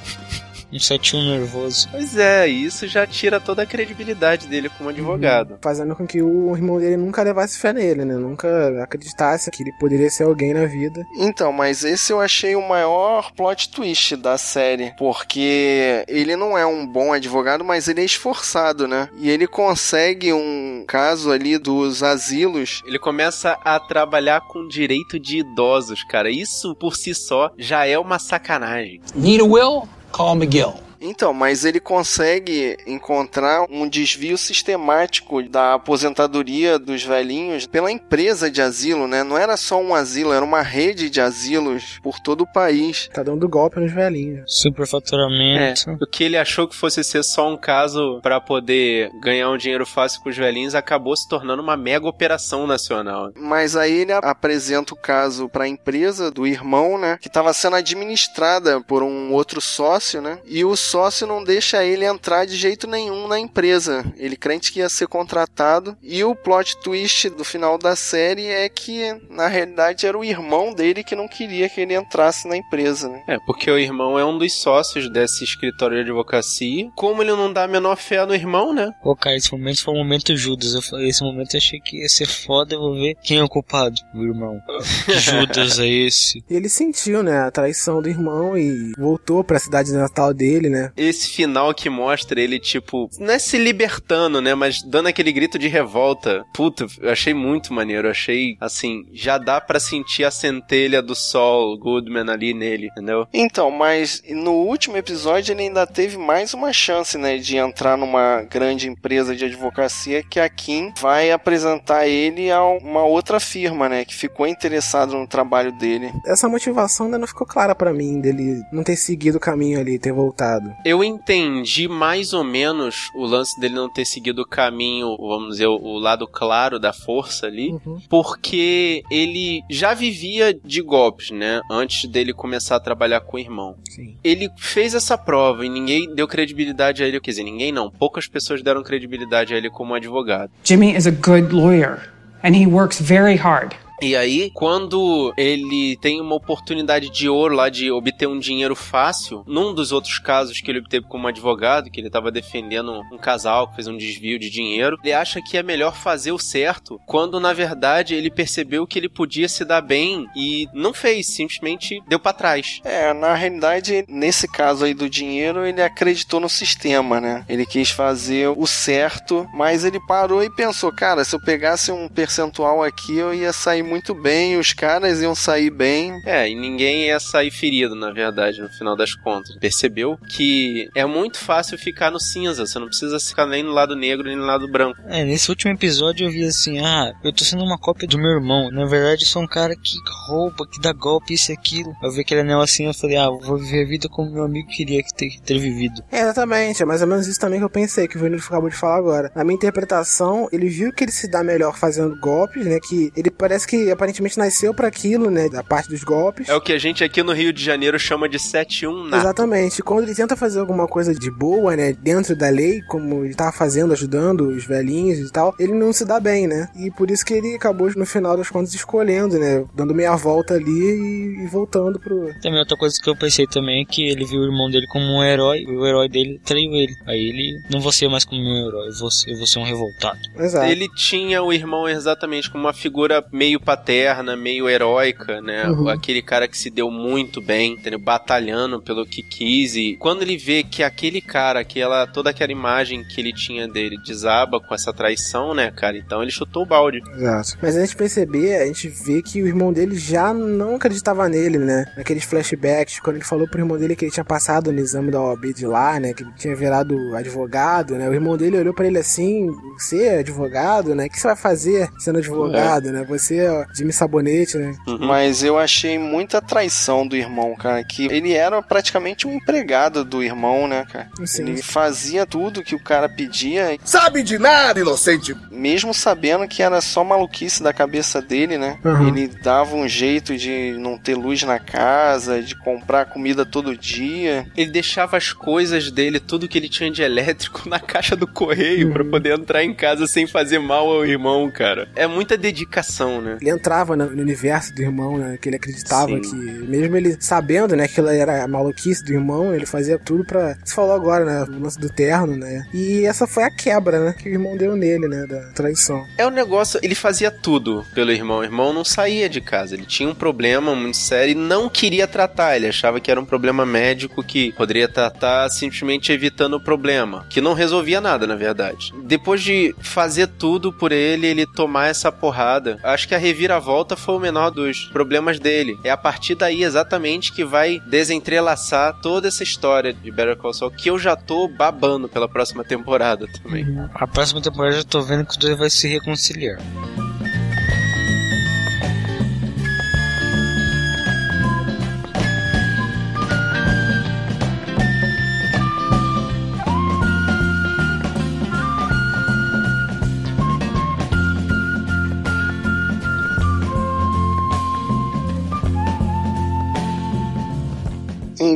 Um 0.76 0.80
71 0.80 1.40
nervoso. 1.40 1.88
Pois 1.90 2.18
é, 2.18 2.50
e 2.50 2.66
isso 2.66 2.86
já 2.86 3.08
tira 3.08 3.40
toda 3.40 3.62
a 3.62 3.66
credibilidade 3.66 4.48
dele 4.48 4.70
como 4.70 4.90
advogado. 4.90 5.58
Fazendo 5.62 5.96
com 5.96 6.06
que 6.06 6.22
o 6.22 6.54
irmão 6.54 6.80
dele 6.80 6.98
nunca 6.98 7.24
levasse 7.24 7.58
fé 7.58 7.72
nele, 7.72 8.04
né? 8.04 8.16
Nunca 8.16 8.84
acreditasse 8.84 9.50
que 9.50 9.64
ele 9.64 9.72
poderia 9.80 10.10
ser 10.10 10.24
alguém 10.24 10.54
na 10.54 10.66
vida. 10.66 11.06
Então, 11.18 11.54
mas 11.54 11.86
esse 11.86 12.12
eu 12.12 12.20
achei 12.20 12.56
o 12.56 12.68
maior 12.68 13.32
plot 13.32 13.70
twist 13.70 14.18
da 14.18 14.38
série, 14.38 14.94
porque 14.98 16.04
ele 16.10 16.36
não 16.36 16.58
é 16.58 16.66
um 16.66 16.86
bom 16.86 17.14
advogado, 17.14 17.64
mas 17.64 17.88
ele 17.88 18.02
é 18.02 18.06
esforçado, 18.06 18.86
né? 18.86 19.08
E 19.18 19.30
ele 19.30 19.48
consegue 19.48 20.34
um 20.34 20.84
caso 20.86 21.32
ali 21.32 21.58
dos 21.58 22.04
asilos. 22.04 22.82
Ele 22.86 23.00
começa 23.00 23.58
a 23.64 23.80
trabalhar 23.80 24.42
com 24.42 24.68
direito 24.68 25.18
de 25.18 25.38
idosos, 25.38 26.04
cara. 26.04 26.30
Isso 26.30 26.76
por 26.76 26.98
si 26.98 27.16
só 27.16 27.50
já 27.58 27.86
é 27.86 27.98
uma 27.98 28.20
sacanagem. 28.20 29.00
Need 29.16 29.42
a 29.42 29.46
will? 29.46 29.95
Call 30.16 30.38
McGill. 30.38 30.85
Então, 31.06 31.34
mas 31.34 31.64
ele 31.64 31.80
consegue 31.80 32.76
encontrar 32.88 33.68
um 33.70 33.88
desvio 33.88 34.38
sistemático 34.38 35.44
da 35.48 35.76
aposentadoria 35.76 36.80
dos 36.80 37.04
velhinhos 37.04 37.68
pela 37.68 37.92
empresa 37.92 38.50
de 38.50 38.62
asilo, 38.62 39.08
né? 39.08 39.24
Não 39.24 39.38
era 39.38 39.56
só 39.56 39.80
um 39.80 39.94
asilo, 39.94 40.34
era 40.34 40.44
uma 40.44 40.64
rede 40.64 41.10
de 41.10 41.22
asilos 41.22 42.00
por 42.02 42.20
todo 42.20 42.42
o 42.42 42.52
país. 42.52 43.08
Tá 43.14 43.22
dando 43.22 43.48
golpe 43.48 43.80
nos 43.80 43.92
velhinhos. 43.92 44.44
Superfaturamento. 44.48 45.98
O 46.02 46.08
que 46.08 46.24
ele 46.24 46.38
achou 46.38 46.68
que 46.68 46.76
fosse 46.76 47.04
ser 47.04 47.24
só 47.24 47.48
um 47.48 47.58
caso 47.58 48.20
pra 48.22 48.42
poder 48.42 49.12
ganhar 49.22 49.52
um 49.52 49.58
dinheiro 49.58 49.86
fácil 49.86 50.22
com 50.22 50.30
os 50.30 50.38
velhinhos 50.38 50.74
acabou 50.74 51.16
se 51.16 51.30
tornando 51.30 51.62
uma 51.62 51.78
mega 51.78 52.08
operação 52.08 52.66
nacional. 52.66 53.32
Mas 53.36 53.76
aí 53.76 54.02
ele 54.02 54.12
apresenta 54.12 54.94
o 54.94 54.98
caso 54.98 55.48
para 55.48 55.66
a 55.66 55.68
empresa 55.68 56.32
do 56.32 56.48
irmão, 56.48 56.98
né? 56.98 57.20
Que 57.22 57.28
estava 57.28 57.54
sendo 57.54 57.76
administrada 57.76 58.82
por 58.82 59.04
um 59.04 59.32
outro 59.32 59.62
sócio, 59.62 60.20
né? 60.20 60.40
E 60.46 60.66
o 60.66 60.76
sócio 60.76 60.95
não 61.26 61.44
deixa 61.44 61.84
ele 61.84 62.06
entrar 62.06 62.46
de 62.46 62.56
jeito 62.56 62.88
nenhum 62.88 63.28
na 63.28 63.40
empresa. 63.40 64.06
Ele 64.18 64.36
crente 64.36 64.72
que 64.72 64.80
ia 64.80 64.90
ser 64.90 65.08
contratado. 65.08 65.98
E 66.02 66.24
o 66.24 66.36
plot 66.36 66.78
twist 66.78 67.30
do 67.30 67.44
final 67.44 67.78
da 67.78 67.96
série 67.96 68.46
é 68.46 68.70
que, 68.70 69.14
na 69.30 69.48
realidade, 69.48 70.06
era 70.06 70.18
o 70.18 70.24
irmão 70.24 70.74
dele 70.74 71.04
que 71.04 71.16
não 71.16 71.28
queria 71.28 71.68
que 71.68 71.82
ele 71.82 71.96
entrasse 71.96 72.48
na 72.48 72.56
empresa, 72.56 73.10
né? 73.10 73.24
É, 73.28 73.38
porque 73.46 73.70
o 73.70 73.78
irmão 73.78 74.18
é 74.18 74.26
um 74.26 74.38
dos 74.38 74.54
sócios 74.54 75.10
desse 75.12 75.44
escritório 75.44 75.98
de 75.98 76.04
advocacia. 76.10 76.90
Como 76.96 77.22
ele 77.22 77.32
não 77.32 77.52
dá 77.52 77.64
a 77.64 77.68
menor 77.68 77.98
fé 77.98 78.26
no 78.26 78.34
irmão, 78.34 78.74
né? 78.74 78.92
Pô, 79.04 79.16
cara, 79.16 79.36
esse 79.36 79.52
momento 79.52 79.84
foi 79.84 79.94
o 79.94 79.98
momento 79.98 80.36
Judas. 80.36 80.74
Eu 80.74 80.82
falei, 80.82 81.10
esse 81.10 81.24
momento 81.24 81.54
eu 81.54 81.58
achei 81.58 81.80
que 81.80 82.02
ia 82.02 82.10
ser 82.10 82.28
foda. 82.28 82.76
Eu 82.76 82.80
vou 82.80 82.96
ver 82.96 83.16
quem 83.24 83.40
é 83.40 83.44
o 83.44 83.50
culpado, 83.50 83.96
o 84.14 84.24
irmão. 84.24 84.60
Judas 85.08 85.80
é 85.80 85.88
esse? 85.88 86.44
E 86.50 86.56
ele 86.56 86.70
sentiu, 86.70 87.22
né, 87.22 87.40
a 87.40 87.52
traição 87.52 88.02
do 88.02 88.10
irmão 88.10 88.58
e 88.58 88.94
voltou 88.98 89.44
pra 89.44 89.60
cidade 89.60 89.92
natal 89.92 90.34
dele, 90.34 90.70
né? 90.70 90.85
Esse 90.96 91.30
final 91.30 91.74
que 91.74 91.90
mostra 91.90 92.40
ele, 92.40 92.60
tipo, 92.60 93.10
não 93.20 93.34
é 93.34 93.40
se 93.40 93.58
libertando, 93.58 94.42
né? 94.42 94.56
Mas 94.56 94.82
dando 94.82 95.08
aquele 95.08 95.32
grito 95.32 95.58
de 95.58 95.68
revolta. 95.68 96.46
Puta, 96.54 96.86
eu 97.02 97.12
achei 97.12 97.34
muito 97.34 97.74
maneiro. 97.74 98.08
Eu 98.08 98.12
achei, 98.12 98.58
assim, 98.60 99.04
já 99.14 99.38
dá 99.38 99.60
pra 99.60 99.80
sentir 99.80 100.24
a 100.24 100.32
centelha 100.32 101.02
do 101.02 101.16
Sol 101.16 101.78
Goodman 101.78 102.30
ali 102.30 102.54
nele, 102.54 102.88
entendeu? 102.88 103.28
Então, 103.34 103.72
mas 103.72 104.22
no 104.30 104.54
último 104.54 104.98
episódio 104.98 105.54
ele 105.54 105.64
ainda 105.64 105.86
teve 105.86 106.18
mais 106.18 106.54
uma 106.54 106.72
chance, 106.74 107.18
né, 107.18 107.38
de 107.38 107.58
entrar 107.58 107.98
numa 107.98 108.44
grande 108.44 108.88
empresa 108.88 109.36
de 109.36 109.46
advocacia 109.46 110.24
que 110.24 110.40
a 110.40 110.50
Kim 110.50 110.94
vai 111.00 111.32
apresentar 111.32 112.08
ele 112.08 112.52
a 112.52 112.64
uma 112.64 113.04
outra 113.04 113.40
firma, 113.40 113.90
né, 113.90 114.06
que 114.06 114.16
ficou 114.16 114.48
interessado 114.48 115.16
no 115.16 115.28
trabalho 115.28 115.72
dele. 115.74 116.12
Essa 116.26 116.50
motivação 116.50 117.06
ainda 117.08 117.18
não 117.18 117.28
ficou 117.28 117.46
clara 117.46 117.76
pra 117.76 117.94
mim, 117.94 118.20
dele 118.20 118.62
não 118.72 118.84
ter 118.84 118.96
seguido 118.96 119.38
o 119.38 119.42
caminho 119.42 119.80
ali, 119.80 120.00
ter 120.00 120.12
voltado. 120.12 120.65
Eu 120.86 121.04
entendi 121.04 121.88
mais 121.88 122.34
ou 122.34 122.44
menos 122.44 123.10
o 123.16 123.26
lance 123.26 123.60
dele 123.60 123.76
não 123.76 123.92
ter 123.92 124.06
seguido 124.06 124.42
o 124.42 124.48
caminho, 124.48 125.16
vamos 125.18 125.50
dizer, 125.54 125.68
o 125.68 125.98
lado 126.00 126.28
claro 126.28 126.80
da 126.80 126.94
força 126.94 127.48
ali, 127.48 127.72
Uhum. 127.86 128.00
porque 128.10 129.04
ele 129.12 129.62
já 129.70 129.94
vivia 129.94 130.54
de 130.54 130.82
golpes, 130.82 131.32
né? 131.32 131.62
Antes 131.70 132.10
dele 132.10 132.34
começar 132.34 132.76
a 132.76 132.80
trabalhar 132.80 133.22
com 133.22 133.38
o 133.38 133.40
irmão. 133.40 133.76
Sim. 133.90 134.16
Ele 134.24 134.50
fez 134.58 134.94
essa 134.94 135.18
prova 135.18 135.66
e 135.66 135.70
ninguém 135.70 136.14
deu 136.14 136.28
credibilidade 136.28 137.04
a 137.04 137.08
ele. 137.08 137.20
Quer 137.20 137.32
dizer, 137.32 137.44
ninguém 137.44 137.72
não. 137.72 137.90
Poucas 137.90 138.28
pessoas 138.28 138.62
deram 138.62 138.84
credibilidade 138.84 139.54
a 139.54 139.58
ele 139.58 139.70
como 139.70 139.94
advogado. 139.94 140.52
Jimmy 140.64 140.96
is 140.96 141.08
a 141.08 141.12
good 141.12 141.54
lawyer, 141.54 142.10
and 142.44 142.56
he 142.56 142.66
works 142.68 143.00
very 143.02 143.36
hard. 143.36 143.74
E 144.02 144.16
aí, 144.16 144.52
quando 144.54 145.34
ele 145.38 145.98
tem 146.02 146.20
uma 146.20 146.36
oportunidade 146.36 147.10
de 147.10 147.30
ouro 147.30 147.56
lá 147.56 147.70
de 147.70 147.92
obter 147.92 148.28
um 148.28 148.40
dinheiro 148.40 148.76
fácil, 148.76 149.44
num 149.48 149.74
dos 149.74 149.92
outros 149.92 150.20
casos 150.20 150.60
que 150.60 150.70
ele 150.70 150.80
obteve 150.80 151.06
como 151.08 151.28
advogado, 151.28 151.90
que 151.90 152.00
ele 152.00 152.08
estava 152.08 152.32
defendendo 152.32 153.02
um 153.12 153.18
casal 153.18 153.70
que 153.70 153.76
fez 153.76 153.88
um 153.88 153.98
desvio 153.98 154.38
de 154.38 154.50
dinheiro, 154.50 154.98
ele 155.04 155.14
acha 155.14 155.42
que 155.42 155.58
é 155.58 155.64
melhor 155.64 155.96
fazer 155.96 156.32
o 156.32 156.40
certo, 156.40 157.00
quando 157.06 157.40
na 157.40 157.54
verdade 157.54 158.16
ele 158.16 158.30
percebeu 158.30 158.86
que 158.86 159.00
ele 159.00 159.10
podia 159.10 159.48
se 159.48 159.64
dar 159.64 159.82
bem 159.82 160.28
e 160.36 160.68
não 160.74 160.94
fez, 160.94 161.28
simplesmente 161.28 162.02
deu 162.08 162.20
para 162.20 162.34
trás. 162.34 162.82
É, 162.84 163.14
na 163.14 163.34
realidade, 163.34 164.06
nesse 164.08 164.48
caso 164.48 164.86
aí 164.86 164.94
do 164.94 165.10
dinheiro, 165.10 165.66
ele 165.66 165.82
acreditou 165.82 166.40
no 166.40 166.50
sistema, 166.50 167.22
né? 167.22 167.46
Ele 167.48 167.66
quis 167.66 167.90
fazer 167.90 168.50
o 168.50 168.68
certo, 168.68 169.48
mas 169.54 169.86
ele 169.86 170.00
parou 170.06 170.44
e 170.44 170.50
pensou, 170.50 170.92
cara, 170.92 171.24
se 171.24 171.36
eu 171.36 171.40
pegasse 171.40 171.92
um 171.92 172.10
percentual 172.10 172.84
aqui, 172.84 173.18
eu 173.18 173.34
ia 173.34 173.54
sair 173.54 173.85
muito 173.86 174.14
bem, 174.14 174.58
os 174.58 174.74
caras 174.74 175.22
iam 175.22 175.36
sair 175.36 175.70
bem. 175.70 176.22
É, 176.26 176.50
e 176.50 176.56
ninguém 176.56 177.06
ia 177.06 177.20
sair 177.20 177.52
ferido, 177.52 177.96
na 177.96 178.12
verdade, 178.12 178.62
no 178.62 178.70
final 178.70 178.96
das 178.96 179.14
contas. 179.14 179.56
Percebeu 179.58 180.18
que 180.30 180.90
é 180.96 181.06
muito 181.06 181.38
fácil 181.38 181.78
ficar 181.78 182.12
no 182.12 182.20
cinza, 182.20 182.66
você 182.66 182.80
não 182.80 182.88
precisa 182.88 183.20
ficar 183.20 183.46
nem 183.46 183.64
no 183.64 183.72
lado 183.72 183.96
negro 183.96 184.28
nem 184.28 184.36
no 184.36 184.46
lado 184.46 184.68
branco. 184.68 185.00
É, 185.08 185.24
nesse 185.24 185.50
último 185.50 185.74
episódio 185.74 186.28
eu 186.28 186.32
vi 186.32 186.46
assim, 186.46 186.80
ah, 186.80 187.14
eu 187.24 187.34
tô 187.34 187.44
sendo 187.44 187.64
uma 187.64 187.78
cópia 187.78 188.08
do 188.08 188.18
meu 188.18 188.32
irmão. 188.32 188.70
Na 188.72 188.86
verdade, 188.86 189.24
eu 189.24 189.28
sou 189.28 189.42
um 189.42 189.48
cara 189.48 189.76
que 189.76 189.96
rouba, 190.28 190.68
que 190.68 190.82
dá 190.82 190.92
golpe, 190.94 191.34
isso 191.34 191.52
e 191.52 191.54
aquilo. 191.54 191.94
Eu 192.02 192.12
vi 192.12 192.22
aquele 192.22 192.42
anel 192.42 192.62
assim, 192.62 192.86
eu 192.86 192.94
falei, 192.94 193.18
ah, 193.18 193.30
vou 193.30 193.58
viver 193.58 193.84
a 193.84 193.88
vida 193.88 194.10
como 194.10 194.32
meu 194.32 194.44
amigo 194.44 194.68
queria 194.70 195.02
que 195.04 195.14
ter, 195.14 195.40
ter 195.42 195.60
vivido. 195.60 196.04
É, 196.12 196.22
exatamente, 196.22 196.82
é 196.82 196.86
mais 196.86 197.02
ou 197.02 197.08
menos 197.08 197.28
isso 197.28 197.40
também 197.40 197.60
que 197.60 197.66
eu 197.66 197.70
pensei, 197.70 198.08
que 198.08 198.18
o 198.18 198.20
Vinícius 198.20 198.48
acabou 198.48 198.70
de 198.70 198.76
falar 198.76 198.98
agora. 198.98 199.32
Na 199.36 199.44
minha 199.44 199.56
interpretação, 199.56 200.48
ele 200.52 200.68
viu 200.68 200.92
que 200.92 201.04
ele 201.04 201.12
se 201.12 201.28
dá 201.28 201.44
melhor 201.44 201.78
fazendo 201.78 202.20
golpes, 202.20 202.66
né? 202.66 202.80
Que 202.80 203.12
ele 203.16 203.30
parece 203.30 203.68
que 203.68 203.75
aparentemente 203.92 204.38
nasceu 204.38 204.74
pra 204.74 204.88
aquilo, 204.88 205.30
né? 205.30 205.50
Da 205.50 205.64
parte 205.64 205.90
dos 205.90 206.04
golpes. 206.04 206.50
É 206.50 206.56
o 206.56 206.62
que 206.62 206.74
a 206.74 206.78
gente 206.80 207.04
aqui 207.04 207.22
no 207.24 207.34
Rio 207.34 207.54
de 207.54 207.64
Janeiro 207.64 207.98
chama 208.00 208.28
de 208.28 208.38
7-1 208.38 209.10
nato. 209.10 209.24
Exatamente. 209.24 209.82
Quando 209.82 210.04
ele 210.04 210.16
tenta 210.16 210.36
fazer 210.36 210.60
alguma 210.60 210.88
coisa 210.88 211.14
de 211.14 211.32
boa, 211.32 211.76
né, 211.76 211.94
dentro 211.94 212.36
da 212.36 212.50
lei, 212.50 212.82
como 212.84 213.26
ele 213.26 213.34
tava 213.34 213.52
fazendo, 213.52 213.94
ajudando 213.94 214.48
os 214.50 214.66
velhinhos 214.66 215.20
e 215.20 215.32
tal, 215.32 215.54
ele 215.60 215.74
não 215.74 215.92
se 215.94 216.06
dá 216.06 216.20
bem, 216.20 216.48
né? 216.48 216.70
E 216.76 216.92
por 216.92 217.10
isso 217.10 217.26
que 217.26 217.34
ele 217.34 217.56
acabou, 217.56 217.92
no 217.96 218.06
final 218.06 218.38
das 218.38 218.50
contas, 218.50 218.74
escolhendo, 218.74 219.38
né? 219.38 219.66
Dando 219.74 219.94
meia 219.94 220.16
volta 220.16 220.56
ali 220.56 220.72
e, 220.72 221.44
e 221.44 221.48
voltando 221.48 222.00
pro. 222.00 222.34
Também 222.42 222.60
outra 222.60 222.78
coisa 222.78 222.96
que 223.02 223.10
eu 223.10 223.16
pensei 223.16 223.48
também 223.48 223.82
é 223.82 223.86
que 223.86 224.08
ele 224.08 224.26
viu 224.26 224.42
o 224.42 224.46
irmão 224.46 224.70
dele 224.70 224.88
como 224.88 225.06
um 225.06 225.24
herói, 225.24 225.64
e 225.68 225.76
o 225.76 225.86
herói 225.86 226.10
dele 226.10 226.40
traiu 226.44 226.74
ele. 226.74 226.96
Aí 227.06 227.20
ele, 227.20 227.62
não 227.70 227.80
vou 227.80 227.92
ser 227.92 228.08
mais 228.08 228.26
como 228.26 228.42
meu 228.42 228.68
herói, 228.68 228.90
eu 228.90 229.00
vou 229.00 229.12
ser, 229.12 229.32
eu 229.32 229.38
vou 229.38 229.48
ser 229.48 229.60
um 229.60 229.64
revoltado. 229.64 230.20
Exato. 230.38 230.66
Ele 230.66 230.88
tinha 230.96 231.42
o 231.44 231.54
irmão 231.54 231.88
exatamente 231.88 232.50
como 232.50 232.64
uma 232.64 232.74
figura 232.74 233.26
meio 233.32 233.60
paterna, 233.66 234.38
meio 234.38 234.70
heróica, 234.70 235.42
né? 235.42 235.68
Uhum. 235.68 235.90
Aquele 235.90 236.22
cara 236.22 236.48
que 236.48 236.58
se 236.58 236.70
deu 236.70 236.92
muito 236.92 237.42
bem, 237.42 237.74
entendeu? 237.74 238.00
Batalhando 238.00 238.82
pelo 238.82 239.06
que 239.06 239.24
quis. 239.24 239.76
E 239.76 239.98
quando 239.98 240.22
ele 240.22 240.38
vê 240.38 240.64
que 240.64 240.84
aquele 240.84 241.20
cara, 241.20 241.60
aquela, 241.60 242.06
toda 242.06 242.30
aquela 242.30 242.52
imagem 242.52 243.04
que 243.04 243.20
ele 243.20 243.34
tinha 243.34 243.68
dele 243.68 243.98
desaba 244.06 244.60
com 244.60 244.74
essa 244.74 244.94
traição, 244.94 245.54
né, 245.54 245.72
cara? 245.72 245.98
Então 245.98 246.22
ele 246.22 246.32
chutou 246.32 246.64
o 246.64 246.66
balde. 246.66 247.02
Exato. 247.16 247.58
Mas 247.62 247.76
a 247.76 247.82
gente 247.82 247.96
perceber, 247.96 248.62
a 248.62 248.66
gente 248.68 248.88
vê 248.88 249.22
que 249.22 249.42
o 249.42 249.48
irmão 249.48 249.74
dele 249.74 249.98
já 249.98 250.34
não 250.34 250.76
acreditava 250.76 251.28
nele, 251.28 251.58
né? 251.58 251.86
Naqueles 251.98 252.24
flashbacks, 252.24 253.00
quando 253.00 253.18
ele 253.18 253.26
falou 253.26 253.48
pro 253.48 253.60
irmão 253.60 253.78
dele 253.78 253.96
que 253.96 254.06
ele 254.06 254.12
tinha 254.12 254.24
passado 254.24 254.72
no 254.72 254.80
exame 254.80 255.12
da 255.12 255.20
OAB 255.20 255.54
de 255.54 255.66
lá, 255.66 256.00
né? 256.00 256.14
Que 256.14 256.24
ele 256.24 256.32
tinha 256.38 256.56
virado 256.56 257.16
advogado, 257.16 257.96
né? 257.96 258.08
O 258.08 258.14
irmão 258.14 258.38
dele 258.38 258.58
olhou 258.58 258.74
pra 258.74 258.86
ele 258.86 259.00
assim: 259.00 259.50
Você 259.78 260.04
é 260.04 260.20
advogado, 260.20 260.94
né? 260.94 261.06
O 261.08 261.10
que 261.10 261.20
você 261.20 261.28
vai 261.28 261.36
fazer 261.36 261.90
sendo 261.98 262.20
advogado, 262.20 262.92
né? 262.92 263.04
Você 263.08 263.38
é 263.38 263.55
Jimmy 263.74 263.94
Sabonete, 263.94 264.58
né? 264.58 264.76
Mas 265.00 265.44
eu 265.44 265.58
achei 265.58 265.98
muita 265.98 266.42
traição 266.42 267.08
do 267.08 267.16
irmão, 267.16 267.56
cara. 267.56 267.84
Que 267.84 268.06
ele 268.06 268.34
era 268.34 268.62
praticamente 268.62 269.28
um 269.28 269.34
empregado 269.34 270.04
do 270.04 270.24
irmão, 270.24 270.68
né, 270.68 270.86
cara? 270.92 271.10
Sim. 271.26 271.44
Ele 271.44 271.62
fazia 271.62 272.26
tudo 272.26 272.64
que 272.64 272.76
o 272.76 272.80
cara 272.80 273.08
pedia, 273.08 273.78
Sabe 273.84 274.24
de 274.24 274.38
nada, 274.38 274.80
inocente! 274.80 275.36
mesmo 275.52 275.94
sabendo 275.94 276.48
que 276.48 276.62
era 276.62 276.82
só 276.82 277.04
maluquice 277.04 277.64
da 277.64 277.74
cabeça 277.74 278.22
dele, 278.22 278.58
né? 278.58 278.78
Uhum. 278.84 279.08
Ele 279.08 279.28
dava 279.28 279.76
um 279.76 279.88
jeito 279.88 280.36
de 280.38 280.76
não 280.78 280.98
ter 280.98 281.16
luz 281.16 281.42
na 281.44 281.60
casa, 281.60 282.42
de 282.42 282.56
comprar 282.56 283.06
comida 283.06 283.46
todo 283.46 283.76
dia. 283.76 284.46
Ele 284.56 284.72
deixava 284.72 285.18
as 285.18 285.34
coisas 285.34 285.90
dele, 285.92 286.20
tudo 286.20 286.48
que 286.48 286.58
ele 286.58 286.70
tinha 286.70 286.92
de 286.92 287.02
elétrico, 287.02 287.68
na 287.70 287.80
caixa 287.80 288.16
do 288.16 288.28
correio 288.28 288.92
pra 288.92 289.04
poder 289.04 289.38
entrar 289.38 289.64
em 289.64 289.74
casa 289.74 290.08
sem 290.08 290.28
fazer 290.28 290.60
mal 290.60 290.88
ao 290.90 291.06
irmão, 291.06 291.50
cara. 291.50 291.88
É 291.96 292.08
muita 292.08 292.38
dedicação, 292.38 293.22
né? 293.22 293.38
Ele 293.46 293.54
entrava 293.54 293.96
no 293.96 294.06
universo 294.06 294.74
do 294.74 294.82
irmão, 294.82 295.20
né? 295.20 295.38
Que 295.40 295.50
ele 295.50 295.58
acreditava 295.58 296.08
Sim. 296.08 296.22
que, 296.22 296.36
mesmo 296.36 296.98
ele 296.98 297.16
sabendo, 297.20 297.76
né, 297.76 297.88
que 297.88 297.94
aquilo 297.94 298.10
era 298.10 298.44
a 298.44 298.48
maluquice 298.48 299.06
do 299.06 299.14
irmão, 299.14 299.54
ele 299.54 299.68
fazia 299.68 300.00
tudo 300.00 300.26
pra. 300.26 300.58
Você 300.64 300.74
falou 300.74 300.94
agora, 300.94 301.24
né? 301.24 301.44
O 301.44 301.62
lance 301.62 301.80
do 301.80 301.88
terno, 301.88 302.36
né? 302.36 302.66
E 302.74 303.06
essa 303.06 303.28
foi 303.28 303.44
a 303.44 303.52
quebra, 303.52 304.04
né? 304.04 304.16
Que 304.18 304.30
o 304.30 304.32
irmão 304.32 304.58
deu 304.58 304.76
nele, 304.76 305.08
né? 305.08 305.28
Da 305.28 305.52
traição. 305.52 306.04
É 306.18 306.26
um 306.26 306.32
negócio, 306.32 306.80
ele 306.82 306.96
fazia 306.96 307.30
tudo 307.30 307.86
pelo 307.94 308.12
irmão. 308.12 308.40
O 308.40 308.44
irmão 308.44 308.74
não 308.74 308.84
saía 308.84 309.30
de 309.30 309.40
casa. 309.40 309.76
Ele 309.76 309.86
tinha 309.86 310.10
um 310.10 310.16
problema 310.16 310.76
muito 310.76 310.98
sério 310.98 311.34
e 311.34 311.36
não 311.36 311.70
queria 311.70 312.08
tratar. 312.08 312.56
Ele 312.56 312.68
achava 312.68 313.00
que 313.00 313.12
era 313.12 313.22
um 313.22 313.26
problema 313.26 313.64
médico 313.64 314.24
que 314.24 314.52
poderia 314.54 314.88
tratar 314.88 315.50
simplesmente 315.50 316.12
evitando 316.12 316.56
o 316.56 316.64
problema. 316.64 317.28
Que 317.30 317.40
não 317.40 317.54
resolvia 317.54 318.02
nada, 318.02 318.26
na 318.26 318.36
verdade. 318.36 318.92
Depois 319.04 319.44
de 319.44 319.76
fazer 319.80 320.28
tudo 320.28 320.74
por 320.74 320.92
ele, 320.92 321.28
ele 321.28 321.46
tomar 321.46 321.88
essa 321.88 322.12
porrada, 322.12 322.80
acho 322.84 323.08
que 323.08 323.14
a 323.14 323.20
reviravolta 323.36 323.98
foi 323.98 324.16
o 324.16 324.20
menor 324.20 324.50
dos 324.50 324.86
problemas 324.86 325.40
dele. 325.40 325.78
É 325.84 325.92
a 325.92 325.98
partir 325.98 326.36
daí 326.36 326.64
exatamente 326.64 327.34
que 327.34 327.44
vai 327.44 327.82
desentrelaçar 327.86 329.00
toda 329.02 329.28
essa 329.28 329.44
história 329.44 329.94
de 329.94 330.10
Better 330.10 330.38
Call 330.38 330.54
Saul, 330.54 330.72
que 330.72 330.90
eu 330.90 330.98
já 330.98 331.16
tô 331.16 331.48
babando 331.48 332.08
pela 332.08 332.30
próxima 332.30 332.64
temporada 332.64 333.28
também. 333.44 333.66
A 333.94 334.08
próxima 334.08 334.42
temporada 334.42 334.78
eu 334.78 334.86
tô 334.86 335.02
vendo 335.02 335.26
que 335.26 335.32
os 335.32 335.38
dois 335.38 335.58
vai 335.58 335.70
se 335.70 335.88
reconciliar. 335.88 336.60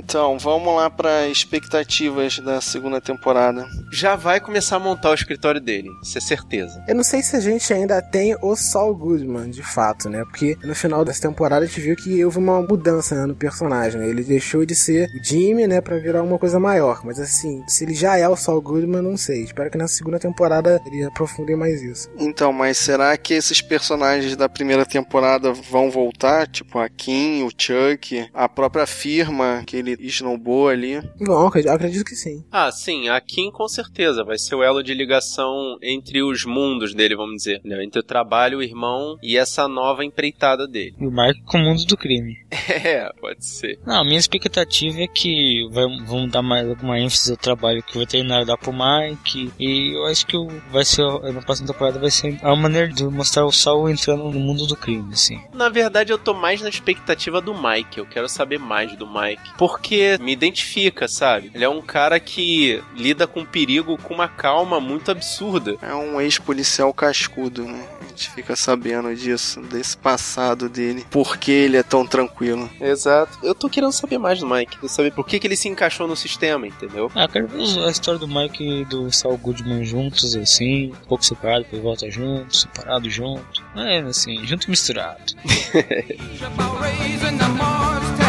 Então, 0.10 0.40
vamos 0.40 0.76
lá 0.76 0.90
para 0.90 1.28
expectativas 1.28 2.40
da 2.40 2.60
segunda 2.60 3.00
temporada. 3.00 3.70
Já 3.92 4.16
vai 4.16 4.40
começar 4.40 4.76
a 4.76 4.80
montar 4.80 5.10
o 5.10 5.14
escritório 5.14 5.60
dele, 5.60 5.90
isso 6.04 6.18
é 6.18 6.22
certeza. 6.22 6.84
Eu 6.88 6.96
não 6.96 7.04
sei 7.04 7.24
se 7.24 7.36
a 7.36 7.40
gente 7.40 7.74
ainda 7.74 8.02
tem 8.02 8.36
o 8.42 8.56
Saul 8.56 8.96
Goodman, 8.96 9.50
de 9.50 9.64
fato, 9.64 10.10
né? 10.10 10.24
Porque 10.26 10.56
no 10.64 10.76
final 10.76 11.04
dessa 11.04 11.22
temporada 11.28 11.66
a 11.66 11.68
gente 11.68 11.82
viu 11.82 11.96
que 11.96 12.24
houve 12.24 12.38
uma 12.38 12.62
mudança 12.62 13.16
né, 13.16 13.26
no 13.26 13.36
personagem. 13.36 14.00
né? 14.00 14.08
Ele 14.08 14.24
deixou 14.24 14.64
de 14.66 14.76
ser 14.76 15.08
o 15.20 15.24
Jimmy, 15.24 15.66
né, 15.68 15.82
pra 15.82 15.98
virar 15.98 16.22
uma 16.22 16.38
coisa 16.38 16.60
maior. 16.60 17.02
Mas 17.04 17.20
assim, 17.20 17.64
se 17.68 17.84
ele 17.84 17.96
já 17.96 18.16
é 18.16 18.28
o 18.30 18.36
Saul 18.36 18.62
Goodman, 18.62 19.02
não 19.02 19.18
sei. 19.18 19.44
Espero 19.44 19.72
que 19.72 19.78
na 19.78 19.88
segunda 19.88 20.20
temporada 20.20 20.80
ele 20.86 21.04
aprofundem 21.04 21.56
mais 21.56 21.82
isso. 21.82 22.10
Então, 22.18 22.54
mas 22.54 22.78
será 22.78 23.18
que 23.18 23.34
esses 23.34 23.60
personagens 23.62 24.36
da 24.36 24.48
primeira 24.48 24.86
temporada 24.86 25.52
vão 25.52 25.90
voltar? 25.90 26.48
Tipo 26.48 26.78
a 26.78 26.88
Kim, 26.88 27.42
o 27.44 27.50
Chuck, 27.58 28.30
a 28.34 28.48
própria 28.48 28.86
firma 28.86 29.64
que 29.66 29.76
ele 29.76 29.98
snowbou 30.02 30.68
ali? 30.70 31.02
Bom, 31.20 31.42
eu 31.42 31.48
acredito- 31.48 31.70
eu 31.70 31.76
acredito 31.76 32.06
que 32.06 32.16
sim. 32.16 32.46
Ah, 32.52 32.72
sim, 32.72 33.10
a 33.10 33.20
Kim 33.20 33.52
com 33.52 33.68
certeza 33.68 33.79
vai 34.26 34.38
ser 34.38 34.56
o 34.56 34.64
elo 34.64 34.84
de 34.84 34.94
ligação 34.94 35.78
entre 35.82 36.22
os 36.22 36.46
mundos 36.46 36.94
dele, 36.94 37.16
vamos 37.16 37.38
dizer. 37.38 37.62
né? 37.64 37.84
Entre 37.84 38.00
o 38.00 38.04
trabalho, 38.04 38.60
o 38.60 38.64
irmão 38.64 39.18
e 39.22 39.38
essa 39.38 39.68
nova 39.68 40.04
empreitada 40.04 40.68
dele. 40.68 40.96
E 41.00 41.06
o 41.06 41.12
Mark 41.12 41.38
com 41.46 41.58
o 41.58 41.62
mundo 41.62 41.86
do 41.86 41.98
crime. 41.98 42.38
É, 42.70 43.12
pode 43.20 43.46
ser. 43.46 43.80
Não, 43.86 44.02
a 44.02 44.04
minha 44.06 44.20
expectativa 44.20 45.02
é 45.02 45.08
que 45.08 45.68
vai, 45.72 45.86
vão 46.06 46.28
dar 46.28 46.42
mais 46.42 46.68
alguma 46.70 47.00
ênfase 47.00 47.32
ao 47.32 47.38
trabalho 47.38 47.84
que 47.84 47.98
o 47.98 48.00
veterinário 48.00 48.46
dá 48.46 48.56
pro 48.56 48.72
Mike. 48.72 49.52
E 49.60 49.96
eu 49.98 50.06
acho 50.06 50.26
que 50.26 50.38
vai 50.72 50.86
ser, 50.86 51.04
na 51.34 51.42
próxima 51.42 51.68
temporada 51.68 52.00
vai 52.00 52.12
ser 52.12 52.38
a 52.44 52.56
maneira 52.56 52.88
de 52.88 53.04
mostrar 53.06 53.46
o 53.46 53.52
Saul 53.52 53.90
entrando 53.90 54.24
no 54.32 54.40
mundo 54.40 54.66
do 54.68 54.76
crime, 54.76 55.12
assim. 55.14 55.42
Na 55.54 55.68
verdade, 55.68 56.14
eu 56.14 56.18
tô 56.18 56.34
mais 56.34 56.62
na 56.62 56.70
expectativa 56.70 57.42
do 57.42 57.54
Mike. 57.54 57.98
Eu 57.98 58.06
quero 58.06 58.30
saber 58.30 58.60
mais 58.60 58.96
do 58.96 59.08
Mike. 59.08 59.58
Porque 59.58 60.18
me 60.22 60.32
identifica, 60.32 61.08
sabe? 61.08 61.52
Ele 61.54 61.66
é 61.66 61.70
um 61.70 61.82
cara 61.82 62.20
que 62.20 62.82
lida 62.96 63.26
com 63.28 63.44
perigo 63.44 63.69
com 63.78 64.16
uma 64.16 64.28
calma 64.28 64.80
muito 64.80 65.12
absurda. 65.12 65.78
É 65.82 65.94
um 65.94 66.20
ex-policial 66.20 66.92
cascudo, 66.92 67.66
né? 67.66 67.86
A 68.02 68.08
gente 68.08 68.32
fica 68.32 68.56
sabendo 68.56 69.16
disso, 69.16 69.62
desse 69.62 69.96
passado 69.96 70.68
dele. 70.68 71.06
Por 71.12 71.38
que 71.38 71.52
ele 71.52 71.78
é 71.78 71.84
tão 71.84 72.06
tranquilo? 72.06 72.68
Exato. 72.82 73.38
Eu 73.44 73.54
tô 73.54 73.70
querendo 73.70 73.92
saber 73.92 74.18
mais 74.18 74.40
do 74.40 74.48
Mike. 74.48 74.78
Quero 74.78 74.90
saber 74.90 75.12
por 75.12 75.26
que, 75.26 75.40
que 75.40 75.46
ele 75.46 75.56
se 75.56 75.70
encaixou 75.70 76.08
no 76.08 76.16
sistema, 76.16 76.66
entendeu? 76.66 77.12
Ah, 77.14 77.28
quero 77.28 77.48
ver 77.48 77.62
a 77.86 77.92
história 77.92 78.20
do 78.20 78.28
Mike 78.28 78.64
e 78.64 78.86
do 78.86 79.12
Saul 79.12 79.38
Goodman 79.38 79.86
juntos, 79.86 80.36
assim, 80.36 80.88
um 80.88 81.08
pouco 81.08 81.24
separado, 81.24 81.64
depois 81.64 81.84
volta 81.84 82.10
junto, 82.10 82.58
separado 82.58 83.08
junto. 83.10 83.64
É, 83.76 84.00
assim, 84.00 84.44
junto 84.46 84.66
e 84.66 84.70
misturado. 84.72 85.34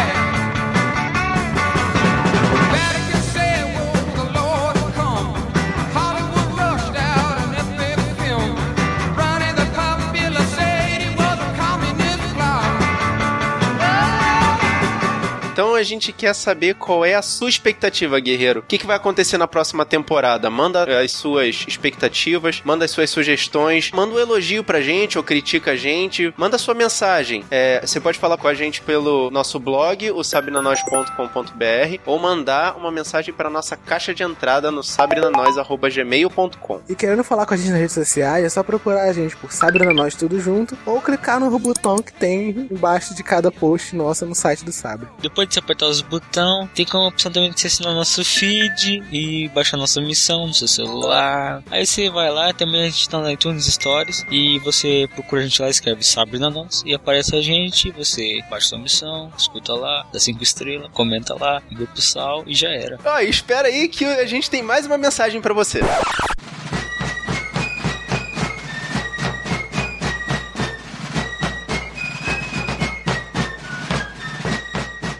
a 15.81 15.83
gente 15.83 16.13
quer 16.13 16.33
saber 16.33 16.75
qual 16.75 17.03
é 17.03 17.15
a 17.15 17.21
sua 17.21 17.49
expectativa, 17.49 18.19
guerreiro. 18.19 18.61
O 18.61 18.63
que, 18.63 18.77
que 18.77 18.85
vai 18.85 18.95
acontecer 18.95 19.37
na 19.37 19.47
próxima 19.47 19.85
temporada? 19.85 20.49
Manda 20.49 21.01
as 21.01 21.11
suas 21.11 21.65
expectativas, 21.67 22.61
manda 22.63 22.85
as 22.85 22.91
suas 22.91 23.09
sugestões, 23.09 23.91
manda 23.91 24.13
um 24.13 24.19
elogio 24.19 24.63
pra 24.63 24.79
gente 24.81 25.17
ou 25.17 25.23
critica 25.23 25.71
a 25.71 25.75
gente, 25.75 26.33
manda 26.37 26.55
a 26.55 26.59
sua 26.59 26.73
mensagem. 26.73 27.43
É, 27.49 27.81
você 27.85 27.99
pode 27.99 28.19
falar 28.19 28.37
com 28.37 28.47
a 28.47 28.53
gente 28.53 28.81
pelo 28.81 29.31
nosso 29.31 29.59
blog, 29.59 30.11
o 30.11 30.23
sabrinanois.com.br, 30.23 31.99
ou 32.05 32.19
mandar 32.19 32.77
uma 32.77 32.91
mensagem 32.91 33.33
para 33.33 33.49
nossa 33.49 33.75
caixa 33.75 34.13
de 34.13 34.21
entrada 34.23 34.69
no 34.71 34.83
sabrinanois.gmail.com. 34.83 36.81
E 36.87 36.95
querendo 36.95 37.23
falar 37.23 37.45
com 37.45 37.53
a 37.53 37.57
gente 37.57 37.71
nas 37.71 37.79
redes 37.79 37.93
sociais, 37.93 38.45
é 38.45 38.49
só 38.49 38.61
procurar 38.61 39.09
a 39.09 39.13
gente 39.13 39.35
por 39.35 39.51
Sabrina 39.51 39.93
Nós 39.93 40.15
Tudo 40.15 40.39
Junto 40.39 40.77
ou 40.85 41.01
clicar 41.01 41.39
no 41.39 41.49
botão 41.59 41.97
que 42.01 42.13
tem 42.13 42.67
embaixo 42.71 43.15
de 43.15 43.23
cada 43.23 43.51
post 43.51 43.95
nossa 43.95 44.25
no 44.25 44.35
site 44.35 44.63
do 44.63 44.71
Sabre. 44.71 45.07
Depois 45.21 45.47
de 45.47 45.55
você 45.55 45.61
apertar 45.71 45.87
os 45.87 46.01
botões, 46.01 46.69
tem 46.75 46.85
como 46.85 47.07
opção 47.07 47.31
também 47.31 47.51
de 47.51 47.59
você 47.59 47.67
assinar 47.67 47.93
nosso 47.93 48.23
feed 48.23 49.03
e 49.11 49.49
baixar 49.49 49.77
nossa 49.77 50.01
missão 50.01 50.47
no 50.47 50.53
seu 50.53 50.67
celular. 50.67 51.63
Aí 51.71 51.85
você 51.85 52.09
vai 52.09 52.29
lá, 52.29 52.53
também 52.53 52.83
a 52.83 52.89
gente 52.89 53.09
tá 53.09 53.19
na 53.19 53.31
iTunes 53.31 53.65
Stories 53.65 54.25
e 54.29 54.59
você 54.59 55.07
procura 55.13 55.41
a 55.41 55.43
gente 55.45 55.61
lá, 55.61 55.69
escreve 55.69 56.03
Sabrina 56.03 56.49
Nós 56.49 56.83
e 56.85 56.93
aparece 56.93 57.35
a 57.35 57.41
gente, 57.41 57.91
você 57.91 58.41
baixa 58.49 58.69
sua 58.69 58.79
missão, 58.79 59.31
escuta 59.37 59.73
lá, 59.73 60.05
dá 60.11 60.19
cinco 60.19 60.43
estrelas, 60.43 60.89
comenta 60.91 61.35
lá, 61.39 61.61
envia 61.71 61.87
pro 61.87 62.01
sal 62.01 62.43
e 62.45 62.53
já 62.53 62.69
era. 62.69 62.99
Ó, 63.03 63.19
e 63.19 63.29
espera 63.29 63.67
aí 63.67 63.87
que 63.87 64.05
a 64.05 64.25
gente 64.25 64.49
tem 64.49 64.61
mais 64.61 64.85
uma 64.85 64.97
mensagem 64.97 65.41
pra 65.41 65.53
você. 65.53 65.79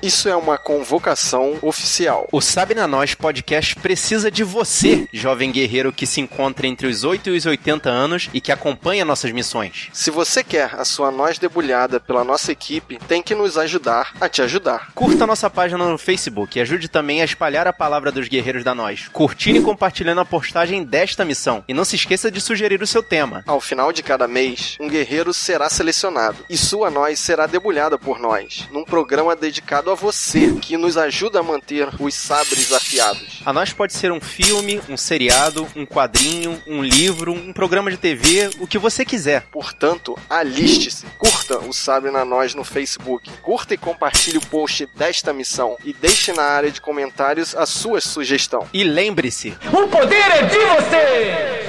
Isso 0.01 0.27
é 0.27 0.35
uma 0.35 0.57
convocação 0.57 1.59
oficial. 1.61 2.27
O 2.31 2.41
Sabe 2.41 2.73
na 2.73 2.87
Nós 2.87 3.13
podcast 3.13 3.75
precisa 3.75 4.31
de 4.31 4.43
você, 4.43 5.07
jovem 5.13 5.51
guerreiro 5.51 5.93
que 5.93 6.07
se 6.07 6.19
encontra 6.19 6.65
entre 6.65 6.87
os 6.87 7.03
8 7.03 7.29
e 7.29 7.37
os 7.37 7.45
80 7.45 7.87
anos 7.87 8.27
e 8.33 8.41
que 8.41 8.51
acompanha 8.51 9.05
nossas 9.05 9.31
missões. 9.31 9.89
Se 9.93 10.09
você 10.09 10.43
quer 10.43 10.73
a 10.73 10.83
sua 10.83 11.11
nós 11.11 11.37
debulhada 11.37 11.99
pela 11.99 12.23
nossa 12.23 12.51
equipe, 12.51 12.97
tem 13.07 13.21
que 13.21 13.35
nos 13.35 13.59
ajudar 13.59 14.15
a 14.19 14.27
te 14.27 14.41
ajudar. 14.41 14.91
Curta 14.95 15.27
nossa 15.27 15.51
página 15.51 15.87
no 15.87 15.99
Facebook 15.99 16.57
e 16.57 16.61
ajude 16.63 16.87
também 16.87 17.21
a 17.21 17.25
espalhar 17.25 17.67
a 17.67 17.73
palavra 17.73 18.11
dos 18.11 18.27
guerreiros 18.27 18.63
da 18.63 18.73
Nós, 18.73 19.07
curtindo 19.13 19.59
e 19.59 19.63
compartilhando 19.63 20.21
a 20.21 20.25
postagem 20.25 20.83
desta 20.83 21.23
missão. 21.23 21.63
E 21.67 21.75
não 21.75 21.85
se 21.85 21.95
esqueça 21.95 22.31
de 22.31 22.41
sugerir 22.41 22.81
o 22.81 22.87
seu 22.87 23.03
tema. 23.03 23.43
Ao 23.45 23.61
final 23.61 23.93
de 23.93 24.01
cada 24.01 24.27
mês, 24.27 24.77
um 24.79 24.89
guerreiro 24.89 25.31
será 25.31 25.69
selecionado 25.69 26.43
e 26.49 26.57
sua 26.57 26.89
nós 26.89 27.19
será 27.19 27.45
debulhada 27.45 27.99
por 27.99 28.17
nós, 28.17 28.67
num 28.71 28.83
programa 28.83 29.35
dedicado 29.35 29.90
a 29.91 29.95
você, 29.95 30.53
que 30.53 30.77
nos 30.77 30.97
ajuda 30.97 31.39
a 31.39 31.43
manter 31.43 31.89
os 31.99 32.13
sabres 32.13 32.71
afiados. 32.71 33.41
A 33.45 33.51
Nós 33.51 33.73
pode 33.73 33.93
ser 33.93 34.11
um 34.11 34.21
filme, 34.21 34.81
um 34.89 34.97
seriado, 34.97 35.67
um 35.75 35.85
quadrinho, 35.85 36.61
um 36.65 36.83
livro, 36.83 37.31
um 37.33 37.53
programa 37.53 37.91
de 37.91 37.97
TV, 37.97 38.49
o 38.59 38.67
que 38.67 38.77
você 38.77 39.03
quiser. 39.03 39.43
Portanto, 39.51 40.17
aliste-se. 40.29 41.05
Curta 41.17 41.59
o 41.59 41.73
Sabre 41.73 42.11
na 42.11 42.23
Nós 42.23 42.53
no 42.53 42.63
Facebook. 42.63 43.29
Curta 43.41 43.73
e 43.73 43.77
compartilhe 43.77 44.37
o 44.37 44.45
post 44.47 44.87
desta 44.95 45.33
missão. 45.33 45.77
E 45.83 45.93
deixe 45.93 46.33
na 46.33 46.43
área 46.43 46.71
de 46.71 46.81
comentários 46.81 47.55
a 47.55 47.65
sua 47.65 47.99
sugestão. 48.01 48.67
E 48.73 48.83
lembre-se: 48.83 49.53
O 49.71 49.87
poder 49.87 50.31
é 50.31 50.43
de 50.43 50.57
você! 50.57 51.61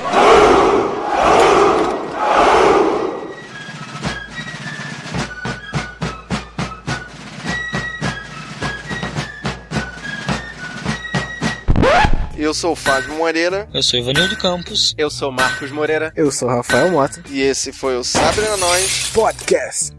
Eu 12.52 12.54
sou 12.54 12.72
o 12.72 12.76
Fábio 12.76 13.14
Moreira. 13.14 13.66
Eu 13.72 13.82
sou 13.82 13.98
Ivanildo 13.98 14.36
Campos. 14.36 14.94
Eu 14.98 15.08
sou 15.08 15.32
Marcos 15.32 15.70
Moreira. 15.70 16.12
Eu 16.14 16.30
sou 16.30 16.50
Rafael 16.50 16.90
Mota. 16.90 17.22
E 17.30 17.40
esse 17.40 17.72
foi 17.72 17.96
o 17.96 18.04
Sabre 18.04 18.46
na 18.46 18.58
Nós 18.58 19.08
Podcast. 19.14 19.90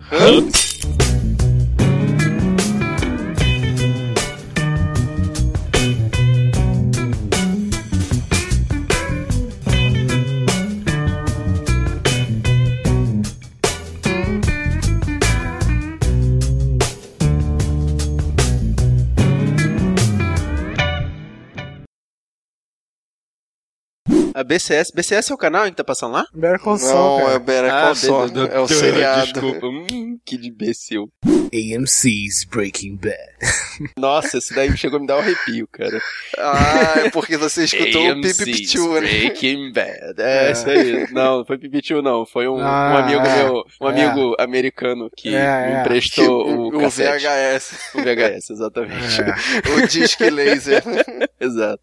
A 24.43 24.45
BCS. 24.45 24.91
BCS 24.93 25.31
é 25.31 25.33
o 25.33 25.37
canal 25.37 25.63
que 25.65 25.71
tá 25.71 25.83
passando 25.85 26.11
lá? 26.11 26.25
Better 26.33 26.59
Call 26.59 26.77
Saul, 26.77 27.17
Não, 27.19 27.25
cara. 27.25 27.35
é 27.35 27.39
Better 27.39 27.73
Ah, 27.73 27.81
Call 27.85 27.95
Saul. 27.95 28.29
be- 28.29 28.49
É 28.51 28.59
o 28.59 28.67
seriado. 28.67 29.31
Desculpa, 29.31 29.67
hum, 29.67 30.19
que 30.25 30.35
imbecil. 30.35 31.09
AMC's 31.53 32.45
Breaking 32.51 32.97
Bad. 32.97 33.15
Nossa, 33.97 34.39
esse 34.39 34.53
daí 34.53 34.75
chegou 34.75 34.97
a 34.97 35.01
me 35.01 35.07
dar 35.07 35.15
um 35.17 35.19
arrepio, 35.19 35.67
cara. 35.71 36.01
Ah, 36.37 36.93
é 37.05 37.09
porque 37.09 37.37
você 37.37 37.63
escutou 37.63 38.05
o 38.05 38.11
AMC's 38.11 38.37
Pipipichu, 38.37 38.93
né? 38.95 38.99
Breaking 38.99 39.71
Bad. 39.71 40.15
É, 40.21 40.51
isso 40.51 40.69
aí. 40.69 41.07
Não, 41.13 41.37
não 41.39 41.45
foi 41.45 41.57
Pipichu, 41.57 42.01
não. 42.01 42.25
Foi 42.25 42.47
um, 42.47 42.55
um 42.57 42.59
Ah, 42.61 42.99
amigo 42.99 43.21
é. 43.21 43.37
meu, 43.43 43.63
um 43.81 43.87
É. 43.87 43.91
amigo 44.05 44.35
americano 44.39 45.09
que 45.15 45.29
É, 45.33 45.67
me 45.67 45.73
é. 45.75 45.81
emprestou 45.81 46.45
o, 46.47 46.55
o, 46.65 46.67
o 46.77 46.79
cassete. 46.81 47.23
VHS. 47.25 47.73
O 47.95 48.01
VHS, 48.01 48.49
exatamente. 48.49 49.21
É. 49.21 49.69
o 49.83 49.87
disque 49.87 50.29
laser. 50.29 50.83
Exato. 51.39 51.81